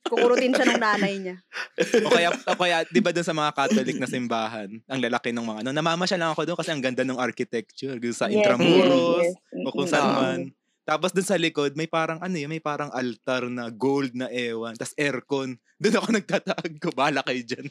Kukurutin 0.08 0.50
siya 0.50 0.66
ng 0.66 0.82
nanay 0.82 1.14
niya. 1.20 1.36
o 1.78 2.10
kaya, 2.10 2.30
o 2.34 2.58
kaya 2.58 2.78
di 2.88 3.04
ba 3.04 3.12
doon 3.12 3.28
sa 3.28 3.36
mga 3.36 3.52
Catholic 3.54 3.98
na 4.00 4.08
simbahan, 4.08 4.70
ang 4.88 4.98
lalaki 4.98 5.30
ng 5.30 5.44
mga 5.44 5.60
ano, 5.62 5.70
namamasyal 5.72 6.18
lang 6.18 6.32
ako 6.32 6.42
doon 6.42 6.58
kasi 6.58 6.72
ang 6.72 6.82
ganda 6.82 7.06
ng 7.06 7.20
architecture. 7.20 7.94
Sa 8.10 8.26
Yes, 8.26 8.34
Intramuros, 8.34 9.30
yes, 9.30 9.38
o 9.62 9.70
kung 9.70 9.86
saan 9.86 10.10
man. 10.10 10.40
Tapos 10.88 11.12
doon 11.12 11.28
sa 11.28 11.36
likod, 11.36 11.76
may 11.76 11.84
parang 11.84 12.16
ano 12.24 12.32
yun, 12.40 12.48
may 12.48 12.64
parang 12.64 12.88
altar 12.96 13.52
na 13.52 13.68
gold 13.68 14.16
na 14.16 14.32
ewan, 14.32 14.72
tapos 14.72 14.96
aircon. 14.96 15.60
Doon 15.76 16.00
ako 16.00 16.08
nagtataag 16.24 16.74
ko, 16.80 16.96
bahala 16.96 17.20
kayo 17.28 17.44
dyan. 17.44 17.68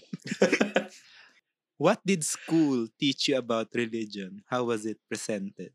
What 1.81 2.05
did 2.05 2.21
school 2.21 2.93
teach 3.01 3.33
you 3.33 3.41
about 3.41 3.73
religion? 3.73 4.45
How 4.45 4.69
was 4.69 4.85
it 4.85 5.01
presented? 5.09 5.73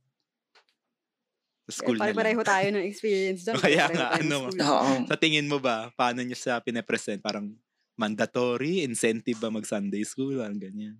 Sa 1.65 1.81
school 1.81 1.97
na 1.97 2.13
lang. 2.13 2.13
Pare-pareho 2.13 2.41
tayo 2.45 2.67
ng 2.77 2.85
experience 2.93 3.41
doon. 3.49 3.57
Kaya 3.57 3.89
Pare-pareho 3.89 3.97
nga, 3.97 4.07
ano. 4.21 4.37
Oo. 4.49 4.91
Sa 5.09 5.17
tingin 5.17 5.49
mo 5.49 5.57
ba, 5.57 5.89
paano 5.97 6.21
niyo 6.21 6.37
siya 6.37 6.61
pinapresent? 6.61 7.25
Parang 7.25 7.49
mandatory, 7.97 8.85
incentive 8.85 9.41
ba 9.41 9.49
mag-Sunday 9.49 10.05
school? 10.05 10.45
Ang 10.45 10.61
ganyan. 10.61 10.97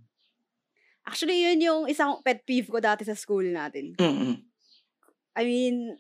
Actually, 1.06 1.38
yun 1.50 1.62
yung 1.62 1.84
isang 1.86 2.18
pet 2.26 2.42
peeve 2.46 2.70
ko 2.70 2.82
dati 2.82 3.06
sa 3.06 3.18
school 3.18 3.46
natin. 3.46 3.94
Mm-mm. 3.98 4.42
I 5.34 5.42
mean, 5.46 5.98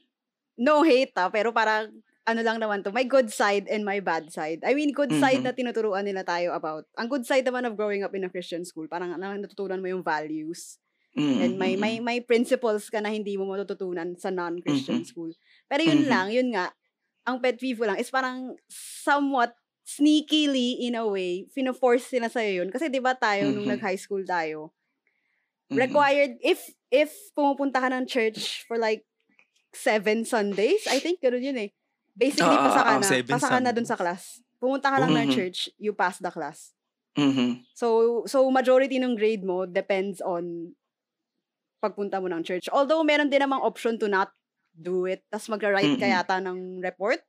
no 0.59 0.83
hate 0.83 1.13
ah, 1.17 1.29
pero 1.31 1.51
parang 1.51 1.91
ano 2.27 2.41
lang 2.45 2.61
naman 2.61 2.85
to, 2.85 2.93
my 2.93 3.01
good 3.03 3.33
side 3.33 3.65
and 3.67 3.81
my 3.81 3.97
bad 3.99 4.29
side. 4.29 4.61
I 4.61 4.77
mean, 4.77 4.93
good 4.93 5.09
side 5.17 5.41
Mhm. 5.41 5.45
na 5.49 5.53
tinuturuan 5.57 6.05
nila 6.05 6.21
tayo 6.21 6.53
about. 6.53 6.85
Ang 6.95 7.09
good 7.09 7.25
side 7.25 7.43
naman 7.43 7.65
of 7.65 7.73
growing 7.73 8.05
up 8.05 8.13
in 8.13 8.23
a 8.23 8.29
Christian 8.29 8.61
school, 8.61 8.85
parang 8.85 9.09
na- 9.17 9.41
natutunan 9.41 9.81
mo 9.81 9.89
yung 9.89 10.05
values. 10.05 10.77
Mm, 11.17 11.37
And 11.41 11.51
may, 11.59 11.73
may, 11.75 11.97
mm. 11.99 12.05
may 12.05 12.19
principles 12.21 12.87
ka 12.87 13.01
na 13.01 13.09
hindi 13.11 13.35
mo 13.35 13.49
matututunan 13.49 14.15
sa 14.15 14.29
non-Christian 14.31 15.01
Mhm. 15.01 15.09
school. 15.09 15.31
Pero 15.67 15.81
yun 15.83 16.05
Mhm. 16.05 16.09
lang, 16.09 16.27
yun 16.31 16.47
nga, 16.55 16.71
ang 17.25 17.41
pet 17.41 17.57
peeve 17.59 17.81
lang 17.83 17.97
is 17.99 18.07
parang 18.13 18.55
somewhat 18.69 19.57
sneakily 19.83 20.87
in 20.87 20.95
a 20.95 21.03
way, 21.03 21.49
fino-force 21.51 22.05
sila 22.07 22.29
sa'yo 22.31 22.63
yun. 22.63 22.69
Kasi 22.71 22.87
di 22.87 23.01
ba 23.03 23.17
tayo, 23.17 23.49
nung 23.51 23.67
Mhm. 23.67 23.75
nag-high 23.75 23.99
school 23.99 24.23
tayo, 24.23 24.71
Mhm. 25.67 25.77
required, 25.77 26.33
if, 26.43 26.69
if 26.91 27.11
pumupunta 27.35 27.81
ka 27.81 27.89
ng 27.91 28.05
church 28.07 28.63
for 28.67 28.77
like 28.77 29.03
seven 29.71 30.23
Sundays, 30.23 30.83
I 30.87 30.99
think 30.99 31.19
ganun 31.19 31.43
yun 31.43 31.57
eh. 31.57 31.69
Basically, 32.11 32.51
Ah, 32.51 32.59
ah, 32.59 32.67
pasa 32.67 32.81
ka 32.83 32.91
ah, 32.91 32.99
na. 32.99 33.07
seven 33.07 33.31
Pasa 33.31 33.47
ka 33.47 33.59
na 33.59 33.71
dun 33.71 33.87
sa 33.87 33.95
class. 33.95 34.43
Pumunta 34.59 34.91
ka 34.91 34.99
lang 34.99 35.15
ng 35.15 35.31
Mhm. 35.31 35.33
church, 35.33 35.71
you 35.79 35.95
pass 35.95 36.19
the 36.19 36.29
class. 36.29 36.75
Mhm. 37.15 37.63
So, 37.73 38.21
so 38.27 38.43
majority 38.51 38.99
ng 38.99 39.15
grade 39.15 39.43
mo 39.43 39.63
depends 39.65 40.19
on 40.21 40.75
pagpunta 41.81 42.21
mo 42.21 42.29
ng 42.29 42.43
church. 42.45 42.69
Although, 42.69 43.01
meron 43.01 43.31
din 43.31 43.41
namang 43.41 43.63
option 43.63 43.97
to 43.97 44.05
not 44.05 44.29
do 44.71 45.03
it. 45.09 45.23
Tapos 45.27 45.49
magra-write 45.49 45.97
ka 45.97 46.05
Mm-mm. 46.07 46.15
yata 46.19 46.37
ng 46.39 46.79
report, 46.79 47.19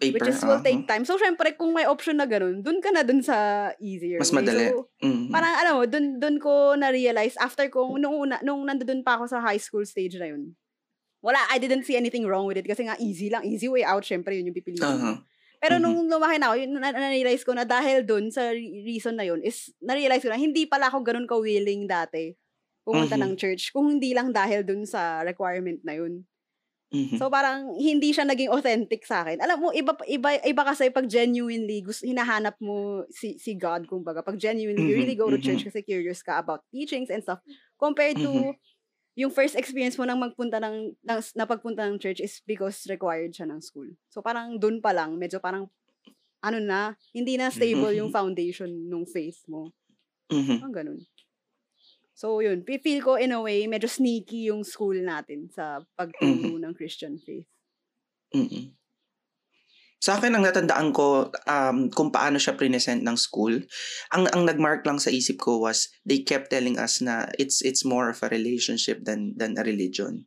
Paper. 0.00 0.16
which 0.16 0.28
is 0.32 0.40
will 0.40 0.60
ah, 0.60 0.64
take 0.64 0.86
time. 0.86 1.04
So, 1.04 1.18
syempre, 1.20 1.52
kung 1.58 1.74
may 1.76 1.84
option 1.84 2.16
na 2.16 2.24
ganun, 2.24 2.62
dun 2.64 2.80
ka 2.80 2.88
na 2.88 3.02
dun 3.04 3.20
sa 3.20 3.68
easier 3.76 4.16
Mas 4.16 4.32
way. 4.32 4.40
madali. 4.40 4.64
So, 4.72 4.88
mhm. 5.02 5.28
parang, 5.28 5.54
alam 5.60 5.72
mo, 5.76 5.82
dun, 5.84 6.06
dun 6.16 6.36
ko 6.40 6.72
na-realize, 6.72 7.36
after 7.36 7.68
ko, 7.68 7.98
nung, 7.98 8.16
una, 8.16 8.40
nung 8.40 8.64
nandun 8.64 9.04
pa 9.04 9.18
ako 9.20 9.28
sa 9.28 9.42
high 9.44 9.60
school 9.60 9.84
stage 9.84 10.16
na 10.16 10.30
yun, 10.32 10.54
wala, 11.24 11.40
I 11.52 11.58
didn't 11.60 11.84
see 11.84 11.96
anything 11.96 12.24
wrong 12.26 12.46
with 12.48 12.56
it 12.60 12.66
kasi 12.68 12.84
nga 12.88 12.96
easy 13.00 13.28
lang. 13.32 13.44
Easy 13.44 13.68
way 13.68 13.84
out, 13.84 14.04
syempre, 14.04 14.36
yun 14.36 14.48
yung 14.52 14.56
pipiliin. 14.58 15.00
Aha. 15.00 15.10
Pero 15.60 15.76
Mhm. 15.76 15.80
nung 15.80 16.08
lumaki 16.08 16.40
na 16.40 16.52
ako, 16.52 16.56
yun, 16.64 16.72
na- 16.80 16.92
na-realize 16.96 17.44
ko 17.44 17.52
na 17.52 17.68
dahil 17.68 18.04
dun 18.08 18.32
sa 18.32 18.48
re- 18.52 18.80
reason 18.84 19.16
na 19.16 19.28
yun, 19.28 19.44
is 19.44 19.68
na-realize 19.84 20.24
ko 20.24 20.32
na 20.32 20.40
hindi 20.40 20.64
pala 20.64 20.88
ako 20.88 21.04
ganun 21.04 21.28
ka-willing 21.28 21.84
dati 21.88 22.32
pumunta 22.84 23.14
Mhm. 23.14 23.20
ng 23.20 23.36
church 23.36 23.70
kung 23.76 23.92
hindi 24.00 24.16
lang 24.16 24.32
dahil 24.32 24.64
dun 24.64 24.88
sa 24.88 25.20
requirement 25.22 25.84
na 25.84 25.94
yun. 26.00 26.24
Mhm. 26.92 27.20
So 27.20 27.28
parang 27.28 27.74
hindi 27.76 28.14
siya 28.14 28.24
naging 28.24 28.48
authentic 28.54 29.02
sa 29.04 29.26
akin. 29.26 29.42
Alam 29.44 29.58
mo, 29.66 29.68
iba 29.76 29.92
iba 30.08 30.40
iba 30.40 30.62
kasi 30.64 30.88
pag 30.94 31.04
genuinely 31.10 31.82
gusto 31.84 32.06
hinahanap 32.06 32.56
mo 32.62 33.04
si 33.12 33.36
si 33.36 33.58
God 33.58 33.84
kumbaga. 33.90 34.22
Pag 34.24 34.38
genuinely 34.40 34.86
you 34.88 34.94
Mhm, 34.94 34.96
really 34.96 35.18
go 35.18 35.28
to 35.28 35.36
mhm. 35.36 35.42
church 35.42 35.66
kasi 35.68 35.82
curious 35.84 36.22
ka 36.24 36.38
about 36.40 36.64
teachings 36.72 37.10
and 37.12 37.20
stuff 37.20 37.42
compared 37.76 38.22
to 38.24 38.30
Mhm. 38.30 38.56
Yung 39.20 39.32
first 39.32 39.52
experience 39.52 40.00
mo 40.00 40.08
nang 40.08 40.16
magpunta 40.16 40.56
ng, 40.56 40.96
ng 41.04 41.20
na 41.36 41.44
pagpunta 41.44 41.84
ng 41.84 42.00
church 42.00 42.24
is 42.24 42.40
because 42.48 42.88
required 42.88 43.36
siya 43.36 43.44
ng 43.44 43.60
school. 43.60 43.88
So 44.08 44.24
parang 44.24 44.56
dun 44.56 44.80
pa 44.80 44.96
lang 44.96 45.20
medyo 45.20 45.36
parang 45.36 45.68
ano 46.40 46.56
na, 46.56 46.96
hindi 47.12 47.36
na 47.36 47.52
stable 47.52 47.92
yung 48.00 48.08
foundation 48.08 48.68
ng 48.88 49.04
faith 49.04 49.44
mo. 49.44 49.76
Mhm. 50.32 50.64
Ang 50.64 50.72
ganun. 50.72 51.00
So, 52.16 52.44
yun. 52.44 52.64
Fe- 52.68 52.80
Feel 52.84 53.00
ko, 53.00 53.16
in 53.16 53.32
a 53.32 53.40
way, 53.40 53.64
medyo 53.64 53.88
sneaky 53.88 54.52
yung 54.52 54.60
school 54.60 54.96
natin 55.00 55.48
sa 55.48 55.80
pagturo 55.96 56.60
ng 56.60 56.76
Christian 56.76 57.16
faith. 57.16 57.48
Mm. 58.36 58.76
Sa 60.00 60.16
akin, 60.16 60.32
ang 60.32 60.48
natandaan 60.48 60.96
ko 60.96 61.28
um, 61.44 61.92
kung 61.92 62.08
paano 62.08 62.40
siya 62.40 62.56
present 62.56 63.04
ng 63.04 63.16
school, 63.20 63.60
ang, 64.16 64.24
ang 64.32 64.48
nagmark 64.48 64.80
lang 64.88 64.96
sa 64.96 65.12
isip 65.12 65.36
ko 65.36 65.60
was 65.60 65.92
they 66.08 66.24
kept 66.24 66.48
telling 66.48 66.80
us 66.80 67.04
na 67.04 67.28
it's 67.36 67.60
it's 67.60 67.84
more 67.84 68.08
of 68.08 68.16
a 68.24 68.32
relationship 68.32 69.04
than 69.04 69.36
than 69.36 69.60
a 69.60 69.62
religion. 69.62 70.24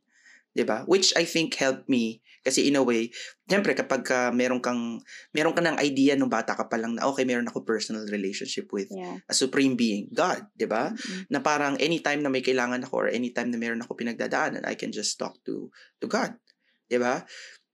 'Di 0.54 0.62
ba? 0.62 0.86
Which 0.86 1.10
I 1.18 1.26
think 1.26 1.58
helped 1.58 1.90
me 1.90 2.22
kasi 2.44 2.68
in 2.68 2.76
a 2.76 2.84
way, 2.84 3.08
syempre 3.48 3.72
kapag 3.72 4.04
ka 4.04 4.28
meron 4.30 4.60
kang 4.60 5.00
meron 5.32 5.56
ka 5.56 5.64
ng 5.64 5.80
idea 5.80 6.14
nung 6.14 6.30
bata 6.30 6.52
ka 6.52 6.68
pa 6.68 6.76
lang 6.76 6.94
na 6.94 7.08
okay, 7.08 7.24
meron 7.26 7.48
ako 7.48 7.66
personal 7.66 8.06
relationship 8.06 8.68
with 8.70 8.86
Yeah. 8.92 9.18
a 9.26 9.34
supreme 9.34 9.74
being, 9.74 10.12
God, 10.14 10.46
'di 10.54 10.70
ba? 10.70 10.94
Mm-mm. 10.94 11.26
na 11.34 11.42
parang 11.42 11.74
anytime 11.82 12.22
na 12.22 12.30
may 12.30 12.44
kailangan 12.44 12.84
ako 12.86 12.94
or 12.94 13.08
anytime 13.10 13.50
na 13.50 13.58
meron 13.58 13.82
ako 13.82 13.98
pinagdadaanan, 13.98 14.62
I 14.68 14.78
can 14.78 14.94
just 14.94 15.18
talk 15.18 15.34
to 15.48 15.72
to 15.98 16.06
God. 16.06 16.38
'Di 16.86 17.00
ba? 17.02 17.24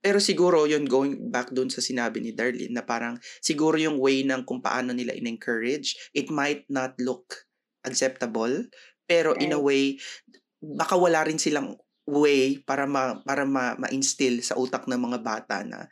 Pero 0.01 0.17
siguro 0.17 0.65
yun 0.65 0.89
going 0.89 1.29
back 1.29 1.53
doon 1.53 1.69
sa 1.69 1.79
sinabi 1.79 2.19
ni 2.25 2.33
Darlene 2.33 2.73
na 2.73 2.81
parang 2.81 3.21
siguro 3.37 3.77
yung 3.77 4.01
way 4.01 4.25
ng 4.25 4.43
kung 4.49 4.59
paano 4.59 4.97
nila 4.97 5.13
in-encourage, 5.13 5.93
it 6.17 6.33
might 6.33 6.65
not 6.67 6.97
look 6.97 7.45
acceptable, 7.85 8.65
pero 9.05 9.37
in 9.37 9.53
a 9.53 9.61
way 9.61 10.01
baka 10.61 10.97
wala 10.97 11.25
rin 11.25 11.41
silang 11.41 11.77
way 12.05 12.57
para 12.61 12.89
ma, 12.89 13.21
para 13.21 13.45
ma, 13.45 13.77
ma-instill 13.77 14.41
sa 14.41 14.57
utak 14.57 14.89
ng 14.89 14.97
mga 14.97 15.19
bata 15.21 15.61
na 15.61 15.85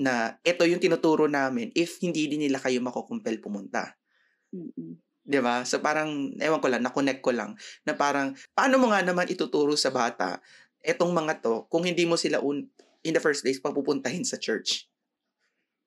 na 0.00 0.40
ito 0.40 0.64
yung 0.64 0.80
tinuturo 0.80 1.28
namin 1.28 1.68
if 1.76 2.00
hindi 2.00 2.24
din 2.24 2.48
nila 2.48 2.56
kayo 2.56 2.80
makukumpel 2.80 3.36
pumunta. 3.44 3.92
Mm-mm. 4.56 4.96
'Di 5.24 5.40
ba? 5.44 5.62
So 5.68 5.84
parang 5.84 6.32
ewan 6.40 6.58
ko 6.64 6.68
lang, 6.72 6.82
na-connect 6.82 7.20
ko 7.20 7.30
lang 7.36 7.54
na 7.84 7.92
parang 7.92 8.32
paano 8.56 8.80
mo 8.80 8.88
nga 8.90 9.04
naman 9.04 9.28
ituturo 9.28 9.76
sa 9.76 9.92
bata 9.92 10.40
etong 10.80 11.12
mga 11.12 11.44
to 11.44 11.68
kung 11.68 11.84
hindi 11.84 12.08
mo 12.08 12.16
sila 12.16 12.40
un- 12.40 12.66
in 13.04 13.12
the 13.16 13.22
first 13.22 13.44
place 13.44 13.60
papupuntahin 13.60 14.24
sa 14.26 14.36
church. 14.36 14.88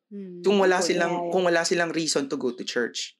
Hmm. 0.09 0.41
Kung 0.45 0.61
wala 0.61 0.81
silang 0.81 1.27
yeah, 1.27 1.31
kung 1.33 1.43
wala 1.45 1.61
silang 1.65 1.91
reason 1.93 2.29
to 2.29 2.37
go 2.37 2.53
to 2.53 2.65
church. 2.65 3.17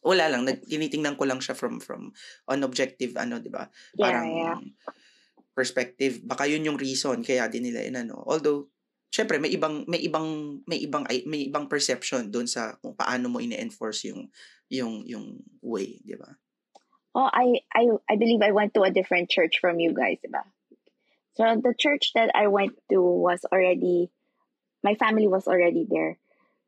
Wala 0.00 0.32
lang, 0.32 0.48
nag, 0.48 0.64
tinitingnan 0.64 1.20
ko 1.20 1.28
lang 1.28 1.44
siya 1.44 1.52
from 1.52 1.76
from 1.76 2.08
an 2.48 2.64
objective 2.64 3.12
ano, 3.20 3.36
'di 3.36 3.52
ba? 3.52 3.68
Yeah, 3.96 4.00
Parang 4.00 4.28
yeah. 4.32 4.58
perspective. 5.52 6.24
Baka 6.24 6.48
yun 6.48 6.64
yung 6.64 6.80
reason 6.80 7.20
kaya 7.20 7.52
din 7.52 7.68
nila 7.68 7.84
inano. 7.84 8.24
Although 8.24 8.72
syempre 9.12 9.36
may 9.36 9.52
ibang 9.52 9.84
may 9.84 10.00
ibang 10.00 10.60
may 10.64 10.80
ibang 10.80 11.04
ay- 11.12 11.28
may 11.28 11.52
ibang 11.52 11.68
perception 11.68 12.32
doon 12.32 12.48
sa 12.48 12.80
kung 12.80 12.96
paano 12.96 13.28
mo 13.28 13.44
ine-enforce 13.44 14.08
yung 14.08 14.32
yung 14.72 15.04
yung 15.04 15.36
way, 15.60 16.00
'di 16.00 16.16
ba? 16.16 16.32
Oh, 17.10 17.26
I, 17.26 17.58
I, 17.74 17.90
I 18.06 18.14
believe 18.14 18.38
I 18.38 18.54
went 18.54 18.74
to 18.74 18.86
a 18.86 18.90
different 18.94 19.30
church 19.30 19.58
from 19.58 19.82
you 19.82 19.90
guys, 19.90 20.22
diba? 20.22 20.46
So 21.34 21.44
the 21.62 21.74
church 21.78 22.12
that 22.14 22.30
I 22.34 22.48
went 22.48 22.72
to 22.90 23.00
was 23.00 23.44
already, 23.50 24.10
my 24.82 24.94
family 24.94 25.28
was 25.28 25.46
already 25.46 25.86
there. 25.88 26.18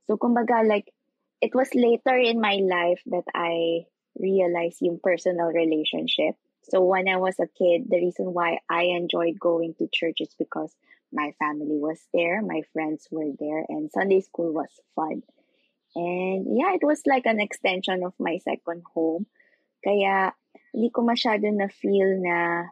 So 0.06 0.16
kumbaga, 0.16 0.66
like, 0.66 0.92
it 1.40 1.54
was 1.54 1.74
later 1.74 2.16
in 2.16 2.40
my 2.40 2.62
life 2.62 3.02
that 3.06 3.26
I 3.34 3.86
realized 4.18 4.78
yung 4.80 5.00
personal 5.02 5.48
relationship. 5.48 6.36
So 6.62 6.82
when 6.82 7.08
I 7.08 7.16
was 7.16 7.34
a 7.40 7.50
kid, 7.50 7.90
the 7.90 7.98
reason 7.98 8.32
why 8.32 8.58
I 8.70 8.94
enjoyed 8.94 9.40
going 9.40 9.74
to 9.78 9.88
church 9.92 10.20
is 10.20 10.34
because 10.38 10.72
my 11.12 11.34
family 11.38 11.76
was 11.76 11.98
there, 12.14 12.40
my 12.40 12.62
friends 12.72 13.08
were 13.10 13.32
there, 13.38 13.64
and 13.68 13.90
Sunday 13.90 14.20
school 14.20 14.52
was 14.52 14.70
fun. 14.94 15.22
And 15.94 16.46
yeah, 16.56 16.72
it 16.74 16.82
was 16.82 17.02
like 17.06 17.26
an 17.26 17.40
extension 17.40 18.02
of 18.04 18.14
my 18.18 18.38
second 18.38 18.82
home. 18.94 19.26
Kaya 19.84 20.32
hindi 20.72 20.88
ko 20.88 21.02
masyado 21.02 21.50
na 21.52 21.68
feel 21.68 22.22
na 22.22 22.70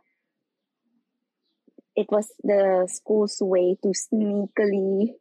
it 2.01 2.09
was 2.09 2.33
the 2.41 2.89
school's 2.89 3.37
way 3.45 3.77
to 3.85 3.93
sneakily 3.93 5.13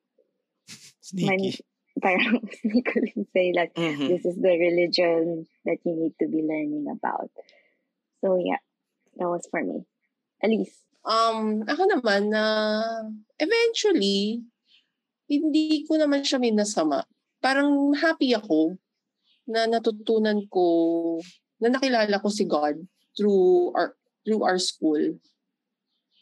man, 1.19 1.39
Sneaky. 1.43 1.65
parang 1.99 2.39
sneakily 2.63 3.27
say 3.35 3.51
like 3.51 3.75
Mhm. 3.75 4.07
this 4.07 4.23
is 4.23 4.37
the 4.39 4.55
religion 4.55 5.43
that 5.67 5.83
you 5.83 5.93
need 5.99 6.15
to 6.23 6.27
be 6.31 6.39
learning 6.39 6.87
about. 6.87 7.27
So 8.23 8.39
yeah, 8.39 8.63
that 9.19 9.27
was 9.27 9.43
for 9.51 9.59
me. 9.63 9.83
Elise. 10.39 10.75
Um, 11.03 11.63
ako 11.67 11.83
naman 11.99 12.31
na 12.31 12.43
eventually, 13.39 14.43
hindi 15.31 15.83
ko 15.87 15.95
naman 15.95 16.23
siya 16.23 16.39
minasama. 16.39 17.03
Parang 17.39 17.95
happy 17.95 18.35
ako 18.35 18.75
na 19.47 19.65
natutunan 19.65 20.43
ko, 20.51 21.17
na 21.63 21.71
nakilala 21.71 22.19
ko 22.19 22.27
si 22.27 22.43
God 22.43 22.79
through 23.15 23.71
our 23.75 23.95
through 24.27 24.43
our 24.43 24.59
school. 24.59 25.17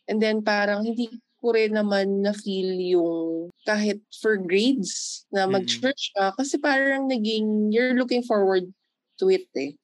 And 0.08 0.24
then 0.24 0.42
parang 0.42 0.88
hindi 0.88 1.12
ko 1.38 1.54
rin 1.54 1.76
naman 1.78 2.24
na-feel 2.26 2.74
yung 2.98 3.52
kahit 3.68 4.02
for 4.24 4.40
grades 4.40 5.24
na 5.30 5.46
Mm. 5.46 5.62
mag-church 5.62 6.16
ka 6.18 6.34
kasi 6.34 6.58
parang 6.58 7.06
naging 7.12 7.70
you're 7.70 7.94
looking 7.94 8.24
forward 8.24 8.72
to 9.22 9.30
it 9.30 9.46
eh. 9.54 9.76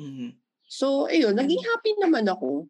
Mhm. 0.00 0.38
So, 0.72 1.04
ayun, 1.10 1.36
naging 1.36 1.60
happy 1.60 1.92
naman 2.00 2.24
ako 2.32 2.64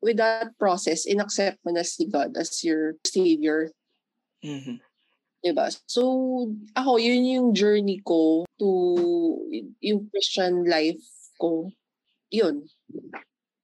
with 0.00 0.16
that 0.16 0.56
process. 0.56 1.04
In-accept 1.04 1.60
mo 1.66 1.76
na 1.76 1.84
si 1.84 2.08
God 2.08 2.32
as 2.40 2.64
your 2.64 2.96
savior. 3.04 3.68
Mhm. 4.40 4.80
Diba? 5.44 5.68
So, 5.84 6.02
ako, 6.72 6.96
yun 6.96 7.22
yung 7.28 7.48
journey 7.52 8.00
ko 8.00 8.48
to 8.56 8.68
yung 9.84 10.08
Christian 10.08 10.64
life 10.64 11.04
ko. 11.36 11.68
Yun. 12.32 12.64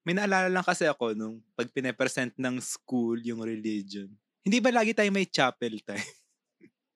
May 0.03 0.13
naalala 0.13 0.51
lang 0.51 0.63
kasi 0.63 0.85
ako 0.85 1.13
nung 1.13 1.39
pag 1.53 1.69
pinapresent 1.69 2.35
ng 2.35 2.59
school 2.59 3.19
yung 3.19 3.39
religion. 3.41 4.11
Hindi 4.43 4.59
ba 4.59 4.71
lagi 4.73 4.91
tayo 4.91 5.07
may 5.09 5.25
chapel 5.25 5.79
time? 5.81 6.03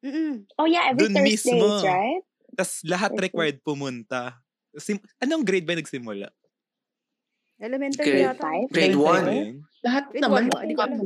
Mm-mm. 0.03 0.43
Oh 0.57 0.67
yeah, 0.67 0.91
every 0.91 1.07
Dun 1.07 1.15
Thursdays, 1.17 1.47
mismo. 1.47 1.67
right? 1.81 2.23
Tapos 2.53 2.75
lahat 2.83 3.11
Okay. 3.13 3.23
required 3.25 3.59
pumunta. 3.61 4.39
Sim- 4.75 5.03
Anong 5.19 5.43
grade 5.43 5.65
ba 5.65 5.73
nagsimula? 5.73 6.29
Elementary 7.57 8.05
Grade 8.05 8.27
yata. 8.27 8.43
five? 8.43 8.69
Grade 8.69 8.93
Elementary 8.93 9.17
1. 9.17 9.25
ba 9.25 9.33
yun? 9.33 9.57
Lahat 9.81 10.05
Grade 10.05 10.21
naman. 10.21 10.43
one? 10.45 10.61
Hindi 10.61 10.75
ko 10.75 10.83
alam. 10.83 10.99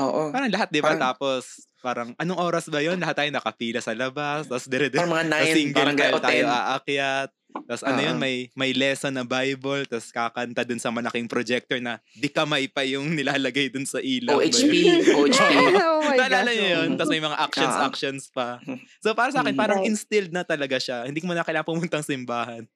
Oo. 0.00 0.22
Parang 0.34 0.50
lahat, 0.50 0.68
di 0.68 0.80
ba? 0.80 0.84
Parang- 0.88 1.02
Tapos, 1.06 1.42
parang, 1.78 2.08
anong 2.16 2.40
oras 2.40 2.64
ba 2.66 2.80
yun? 2.80 2.98
Lahat 2.98 3.14
tayo 3.14 3.30
nakapila 3.30 3.78
sa 3.78 3.94
labas. 3.94 4.50
Tapos, 4.50 4.66
dire 4.66 4.90
Parang 4.90 5.14
mga 5.14 5.26
9, 5.30 5.54
single 5.54 5.78
parang 5.78 5.94
tayo 5.94 6.14
10. 6.18 6.42
aakyat. 6.50 7.30
Tapos 7.64 7.82
ano 7.82 8.00
yun, 8.02 8.16
Oo. 8.16 8.22
may, 8.22 8.50
may 8.52 8.70
lesson 8.70 9.14
na 9.14 9.24
Bible, 9.24 9.88
tapos 9.88 10.12
kakanta 10.12 10.62
dun 10.62 10.76
sa 10.76 10.92
malaking 10.92 11.24
projector 11.24 11.80
na 11.80 11.96
di 12.12 12.28
kamay 12.28 12.68
pa 12.68 12.84
yung 12.84 13.16
nilalagay 13.16 13.72
dun 13.72 13.88
sa 13.88 13.96
ilaw. 13.98 14.36
OHP, 14.36 14.72
OHP. 15.14 15.52
oh 15.88 16.04
my 16.04 16.16
Naalala 16.18 16.50
niyo 16.50 16.68
yun? 16.76 16.88
Tapos 16.94 17.10
may 17.10 17.22
mga 17.22 17.38
actions, 17.38 17.74
Ah. 17.74 17.86
actions 17.86 18.24
pa. 18.28 18.48
So 19.04 19.16
para 19.16 19.30
sa 19.30 19.40
akin, 19.40 19.56
Mm. 19.56 19.60
parang 19.60 19.80
instilled 19.82 20.34
na 20.34 20.42
talaga 20.42 20.76
siya. 20.76 21.08
Hindi 21.08 21.24
ko 21.24 21.30
mo 21.30 21.34
na 21.34 21.46
kailangan 21.46 21.68
pumuntang 21.68 22.04
simbahan. 22.04 22.68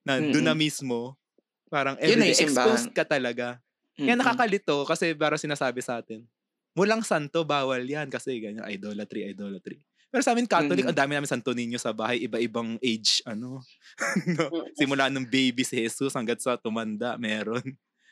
Na 0.00 0.16
doon 0.16 0.44
na 0.44 0.54
mismo, 0.54 1.18
parang 1.66 1.98
everyday 1.98 2.32
exposed 2.34 2.90
ka 2.92 3.02
talaga. 3.02 3.58
Kaya 3.94 4.16
Mm-mm. 4.16 4.20
nakakalito 4.22 4.84
kasi 4.84 5.12
parang 5.12 5.36
sinasabi 5.36 5.84
sa 5.84 6.00
atin, 6.00 6.24
mulang 6.72 7.02
santo, 7.02 7.44
bawal 7.44 7.82
yan 7.82 8.08
kasi 8.08 8.38
ganyan, 8.40 8.64
idolatry, 8.64 9.28
idolatry. 9.28 9.82
Pero 10.10 10.20
sa 10.20 10.34
amin 10.34 10.44
Catholic, 10.44 10.82
Mhm. 10.82 10.90
ang 10.90 10.98
dami 10.98 11.12
namin 11.14 11.26
santo 11.26 11.50
ninyo 11.50 11.78
sa 11.78 11.90
bahay, 11.90 12.18
iba-ibang 12.20 12.76
age, 12.80 13.22
ano. 13.24 13.62
no? 14.36 14.66
Simula 14.74 15.06
nung 15.06 15.24
baby 15.24 15.62
si 15.62 15.78
Jesus 15.78 16.12
hanggat 16.12 16.38
sa 16.38 16.54
tumanda, 16.54 17.14
meron. 17.16 17.62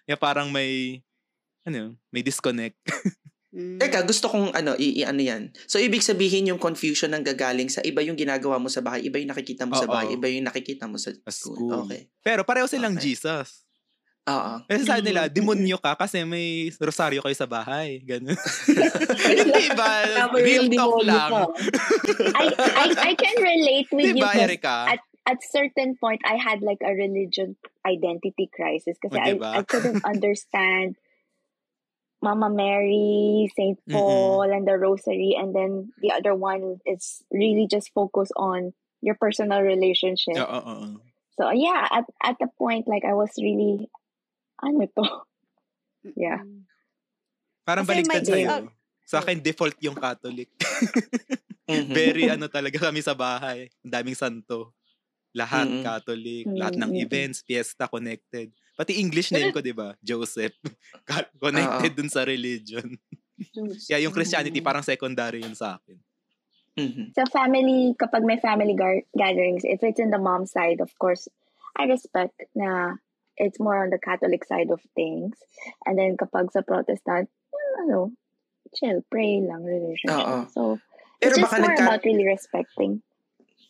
Kaya 0.02 0.14
parang 0.14 0.48
may, 0.48 1.02
ano 1.62 1.98
may 2.08 2.22
disconnect. 2.22 2.78
Mm. 3.48 3.76
Teka, 3.76 4.04
gusto 4.04 4.28
kong 4.28 4.52
ano, 4.52 4.76
i, 4.76 5.00
i- 5.00 5.04
ano 5.04 5.18
yan. 5.18 5.50
So, 5.64 5.76
ibig 5.76 6.00
sabihin 6.00 6.46
yung 6.46 6.60
confusion 6.60 7.10
ng 7.10 7.24
gagaling 7.26 7.66
sa 7.66 7.80
iba 7.80 8.00
yung 8.00 8.14
ginagawa 8.14 8.56
mo 8.56 8.68
sa 8.68 8.80
bahay, 8.80 9.04
iba 9.04 9.16
yung 9.16 9.28
nakikita 9.28 9.64
mo 9.64 9.72
sa 9.72 9.84
Oo. 9.84 9.90
bahay, 9.90 10.14
iba 10.14 10.28
yung 10.28 10.44
nakikita 10.44 10.84
mo 10.84 10.96
sa 10.96 11.10
Sa 11.12 11.32
school. 11.32 11.56
school. 11.56 11.72
Okay. 11.84 12.12
Pero 12.20 12.44
pareho 12.44 12.64
silang 12.64 12.94
Okay. 12.94 13.16
Jesus. 13.16 13.67
Oo. 14.28 14.52
Kasi 14.68 14.82
sa 14.84 15.00
nila, 15.00 15.26
Mhm. 15.26 15.32
demonyo 15.32 15.78
ka 15.80 15.96
kasi 15.96 16.20
may 16.22 16.68
rosaryo 16.76 17.24
kayo 17.24 17.32
sa 17.32 17.48
bahay. 17.48 18.04
Ganun. 18.04 18.36
Hindi 19.40 19.66
ba? 19.72 19.90
Real 20.36 20.68
talk 20.70 21.00
lang. 21.02 21.30
I, 22.36 22.46
I 22.52 22.86
I 22.92 23.12
can 23.16 23.36
relate 23.40 23.88
with 23.88 24.12
Di 24.12 24.20
you 24.20 24.28
Erika? 24.28 24.92
at 24.92 25.00
at 25.24 25.40
certain 25.44 25.96
point 25.96 26.20
I 26.24 26.36
had 26.36 26.60
like 26.60 26.80
a 26.80 26.92
religion 26.92 27.56
identity 27.84 28.48
crisis 28.48 28.96
kasi 28.96 29.16
Oh, 29.16 29.24
I 29.24 29.32
diba? 29.32 29.50
I 29.56 29.62
couldn't 29.64 30.04
understand 30.12 30.96
Mama 32.20 32.50
Mary, 32.50 33.46
Saint 33.54 33.78
Mm-mm. 33.86 33.94
Paul, 33.94 34.50
and 34.50 34.66
the 34.66 34.74
Rosary, 34.74 35.36
and 35.38 35.54
then 35.54 35.92
the 36.02 36.10
other 36.10 36.34
one 36.34 36.82
is 36.82 37.22
really 37.30 37.70
just 37.70 37.94
focus 37.94 38.28
on 38.34 38.74
your 39.00 39.14
personal 39.14 39.62
relationship. 39.62 40.34
Oo, 40.34 40.42
oo, 40.42 40.74
oo. 40.82 40.98
So 41.38 41.54
yeah, 41.54 41.86
at 41.86 42.02
at 42.18 42.34
the 42.42 42.50
point 42.58 42.90
like 42.90 43.06
I 43.06 43.14
was 43.14 43.30
really 43.38 43.86
ano 44.58 44.82
to? 44.86 45.04
Yeah. 46.14 46.42
Parang 47.62 47.84
Kasi 47.84 47.92
baligtad 48.00 48.24
may- 48.24 48.32
sa'yo. 48.44 48.48
ah, 48.48 48.62
Sa 49.04 49.18
akin, 49.18 49.40
default 49.40 49.76
yung 49.80 49.96
Catholic. 49.96 50.48
Mhm. 51.68 51.92
Very 51.92 52.24
ano 52.26 52.48
talaga 52.48 52.80
kami 52.80 53.04
sa 53.04 53.12
bahay. 53.12 53.68
Ang 53.84 53.92
daming 53.92 54.16
santo. 54.16 54.72
Lahat 55.36 55.68
Mm-mm. 55.68 55.84
Catholic. 55.84 56.48
Lahat 56.48 56.72
ng 56.74 56.96
events, 56.96 57.44
fiesta, 57.44 57.84
connected. 57.84 58.48
Pati 58.72 58.96
English 58.96 59.28
name 59.28 59.52
ko, 59.52 59.60
di 59.60 59.76
ba? 59.76 59.92
Joseph. 60.00 60.56
Connected 61.36 61.92
dun 61.92 62.08
sa 62.08 62.24
religion. 62.24 62.88
Kaya 63.84 64.00
yung 64.00 64.16
Christianity, 64.16 64.64
parang 64.64 64.80
secondary 64.80 65.44
yun 65.44 65.52
sa 65.52 65.76
akin. 65.76 66.00
Mhm. 66.72 67.12
Sa 67.12 67.28
family, 67.28 67.92
kapag 67.92 68.24
may 68.24 68.38
family 68.38 68.72
gar- 68.72 69.04
gatherings, 69.12 69.60
if 69.60 69.84
it's 69.84 70.00
in 70.00 70.08
the 70.08 70.16
mom 70.16 70.48
side, 70.48 70.80
of 70.80 70.88
course, 70.96 71.28
I 71.76 71.84
respect 71.84 72.32
na 72.54 72.96
it's 73.38 73.58
more 73.58 73.78
on 73.78 73.90
the 73.90 73.98
Catholic 73.98 74.44
side 74.44 74.68
of 74.68 74.82
things. 74.92 75.38
And 75.86 75.94
then 75.94 76.14
kapag 76.14 76.50
sa 76.50 76.60
Protestant, 76.60 77.30
eh, 77.30 77.72
ano, 77.82 78.12
chill, 78.74 79.00
pray 79.06 79.40
lang, 79.40 79.62
relationship. 79.62 80.18
Oo. 80.18 80.36
So, 80.50 80.62
Pero 81.18 81.34
it's 81.34 81.40
just 81.40 81.46
baka 81.46 81.56
more 81.58 81.70
nagka- 81.72 81.86
about 81.86 82.02
really 82.04 82.26
respecting. 82.26 82.92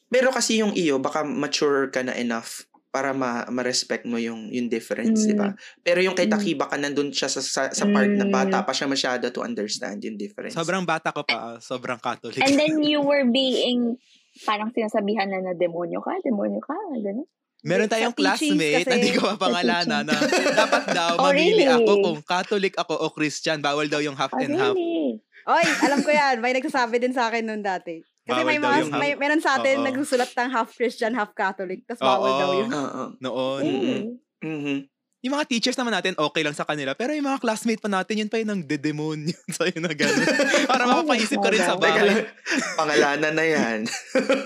Pero 0.09 0.33
kasi 0.33 0.59
yung 0.59 0.73
iyo, 0.73 0.97
baka 0.97 1.21
mature 1.23 1.89
ka 1.89 2.01
na 2.01 2.17
enough 2.17 2.65
para 2.89 3.13
ma- 3.13 3.45
ma-respect 3.47 4.09
mo 4.09 4.17
yung 4.17 4.49
yung 4.49 4.73
difference, 4.73 5.29
di 5.29 5.37
ba? 5.37 5.53
Pero 5.85 6.01
yung 6.01 6.17
kay 6.17 6.25
Mm. 6.25 6.33
Taki, 6.33 6.51
baka 6.57 6.81
nandun 6.81 7.13
siya 7.13 7.29
sa, 7.29 7.45
sa, 7.45 7.63
sa 7.69 7.85
part 7.85 8.09
na 8.09 8.25
Mm. 8.25 8.33
bata 8.33 8.65
pa 8.65 8.73
siya 8.73 8.89
masyado 8.89 9.29
to 9.29 9.45
understand 9.45 10.01
yung 10.01 10.17
difference. 10.17 10.57
Sobrang 10.57 10.89
bata 10.89 11.13
ko 11.13 11.21
pa, 11.23 11.37
ah, 11.37 11.59
sobrang 11.61 12.01
Catholic. 12.01 12.41
And 12.41 12.57
then 12.57 12.81
you 12.81 13.05
were 13.05 13.29
being, 13.29 14.01
parang 14.43 14.73
sinasabihan 14.73 15.29
na 15.29 15.41
na 15.43 15.53
demonyo 15.53 16.01
ka, 16.01 16.17
demonyo 16.25 16.65
ka, 16.65 16.73
gano'n. 16.73 17.29
Meron 17.69 17.87
tayong 17.87 18.13
classmate, 18.13 18.83
kasi- 18.83 18.93
hindi 18.95 19.13
ko 19.13 19.29
mapangalanan 19.29 20.03
na 20.03 20.17
dapat 20.55 20.85
daw 20.89 21.13
Oh, 21.15 21.29
mamili 21.29 21.63
really? 21.63 21.69
ako 21.69 21.93
kung 22.01 22.19
Catholic 22.23 22.75
ako 22.75 22.95
o 22.97 23.07
Christian. 23.11 23.61
Bawal 23.61 23.87
daw 23.87 24.01
yung 24.01 24.15
half 24.15 24.33
Oh, 24.33 24.41
and 24.41 24.55
half. 24.55 24.73
really? 24.73 25.21
Oy, 25.45 25.65
alam 25.83 26.01
ko 26.01 26.11
yan. 26.11 26.35
May 26.39 26.53
nagsasabi 26.53 26.97
din 26.99 27.13
sa 27.13 27.29
akin 27.29 27.41
noon 27.43 27.61
dati. 27.61 28.01
Kasi 28.23 28.37
Bawal 28.39 28.47
may 28.47 28.59
mga, 28.59 28.77
half- 28.83 28.93
may, 28.95 29.13
meron 29.15 29.41
sa 29.41 29.57
atin 29.57 29.81
Oo. 29.81 29.85
nagsusulat 29.85 30.29
ng 30.31 30.51
half 30.51 30.69
Christian, 30.71 31.13
half 31.13 31.33
Catholic. 31.33 31.85
Tapos 31.85 32.01
bawal 32.01 32.29
Oo. 32.29 32.39
daw 32.39 32.51
yun. 32.55 32.69
Oo. 32.71 33.05
Noon. 33.19 33.63
Really? 33.63 33.99
Mhm. 34.41 34.77
Yung 35.19 35.35
mga 35.35 35.49
teachers 35.49 35.75
naman 35.75 35.91
natin, 35.91 36.15
okay 36.15 36.43
lang 36.43 36.53
sa 36.53 36.63
kanila. 36.63 36.93
Pero 36.93 37.11
yung 37.11 37.27
mga 37.27 37.41
classmate 37.41 37.81
pa 37.81 37.91
natin, 37.91 38.23
yun 38.23 38.29
pa 38.29 38.39
yung 38.39 38.51
nang 38.51 38.63
dedemonyo 38.63 39.35
sa'yo 39.57 39.75
na 39.79 39.91
gano'n. 39.91 40.27
Para 40.65 40.85
Oh 40.85 41.03
mapapaisip 41.03 41.41
ka 41.41 41.51
rin 41.51 41.59
sa 41.59 41.75
bahay. 41.75 42.29
pangalanan 42.77 43.33
na 43.33 43.43
yan. 43.43 43.79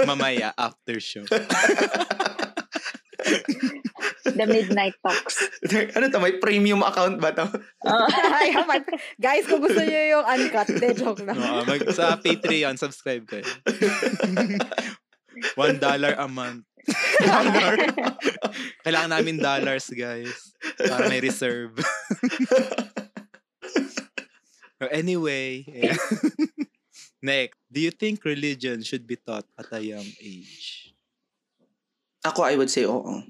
Mamaya, 0.07 0.55
after 0.55 0.97
show. 0.97 1.27
The 4.23 4.47
midnight 4.47 4.95
talks. 5.03 5.39
ano 5.97 6.11
to, 6.11 6.19
may 6.23 6.39
premium 6.39 6.83
account 6.83 7.19
ba 7.21 7.35
to? 7.35 7.47
Oh. 7.87 8.07
Ay, 8.39 8.55
kapag- 8.55 8.99
Guys, 9.19 9.47
kung 9.47 9.63
gusto 9.63 9.83
niyo 9.83 10.19
yung 10.19 10.25
uncut, 10.27 10.69
de 10.71 10.91
joke 10.95 11.23
lang. 11.27 11.39
Oo, 11.39 11.63
mag, 11.67 11.83
sa 11.91 12.19
Patreon, 12.19 12.79
subscribe 12.79 13.27
kayo. 13.27 13.47
One 15.59 15.83
dollar 15.83 16.15
a 16.19 16.27
month. 16.31 16.67
Dollar. 17.23 17.77
Kailangan 18.87 19.11
namin 19.11 19.37
dollars, 19.43 19.91
guys. 19.91 20.55
Para 20.79 21.11
may 21.11 21.23
reserve. 21.23 21.75
So 24.83 24.91
anyway, 24.91 25.63
yeah. 25.63 25.95
next, 27.23 27.55
do 27.71 27.79
you 27.79 27.95
think 27.95 28.27
religion 28.27 28.83
should 28.83 29.07
be 29.07 29.15
taught 29.15 29.47
at 29.55 29.71
a 29.71 29.79
young 29.79 30.11
age? 30.19 30.82
Ako, 32.23 32.47
I 32.47 32.55
would 32.55 32.71
say 32.71 32.87
oo. 32.87 33.23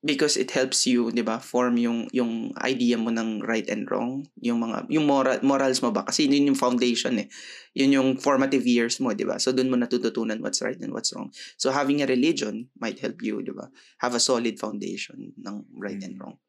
Because 0.00 0.40
it 0.40 0.50
helps 0.56 0.88
you, 0.88 1.12
'di 1.12 1.20
ba, 1.20 1.36
form 1.44 1.76
yung 1.76 2.08
yung 2.10 2.56
idea 2.64 2.96
mo 2.96 3.12
ng 3.12 3.44
right 3.44 3.68
and 3.68 3.84
wrong, 3.92 4.24
yung 4.40 4.64
mga 4.64 4.88
yung 4.88 5.04
moral 5.04 5.36
morals 5.44 5.84
mo 5.84 5.92
ba 5.92 6.08
kasi 6.08 6.24
yun 6.24 6.48
yung 6.50 6.58
foundation 6.58 7.20
eh. 7.20 7.28
Yun 7.76 7.92
yung 7.92 8.10
formative 8.16 8.64
years 8.64 8.96
mo, 8.96 9.12
'di 9.12 9.28
ba? 9.28 9.36
So 9.36 9.52
doon 9.52 9.68
mo 9.68 9.76
natututunan 9.76 10.40
what's 10.40 10.64
right 10.64 10.80
and 10.80 10.96
what's 10.96 11.12
wrong. 11.12 11.28
So 11.60 11.68
having 11.68 12.00
a 12.00 12.08
religion 12.08 12.72
might 12.80 12.96
help 12.96 13.20
you, 13.20 13.44
'di 13.44 13.52
ba? 13.52 13.68
Have 14.00 14.16
a 14.16 14.24
solid 14.24 14.56
foundation 14.56 15.36
ng 15.36 15.56
right 15.76 16.00
and 16.00 16.16
wrong. 16.16 16.40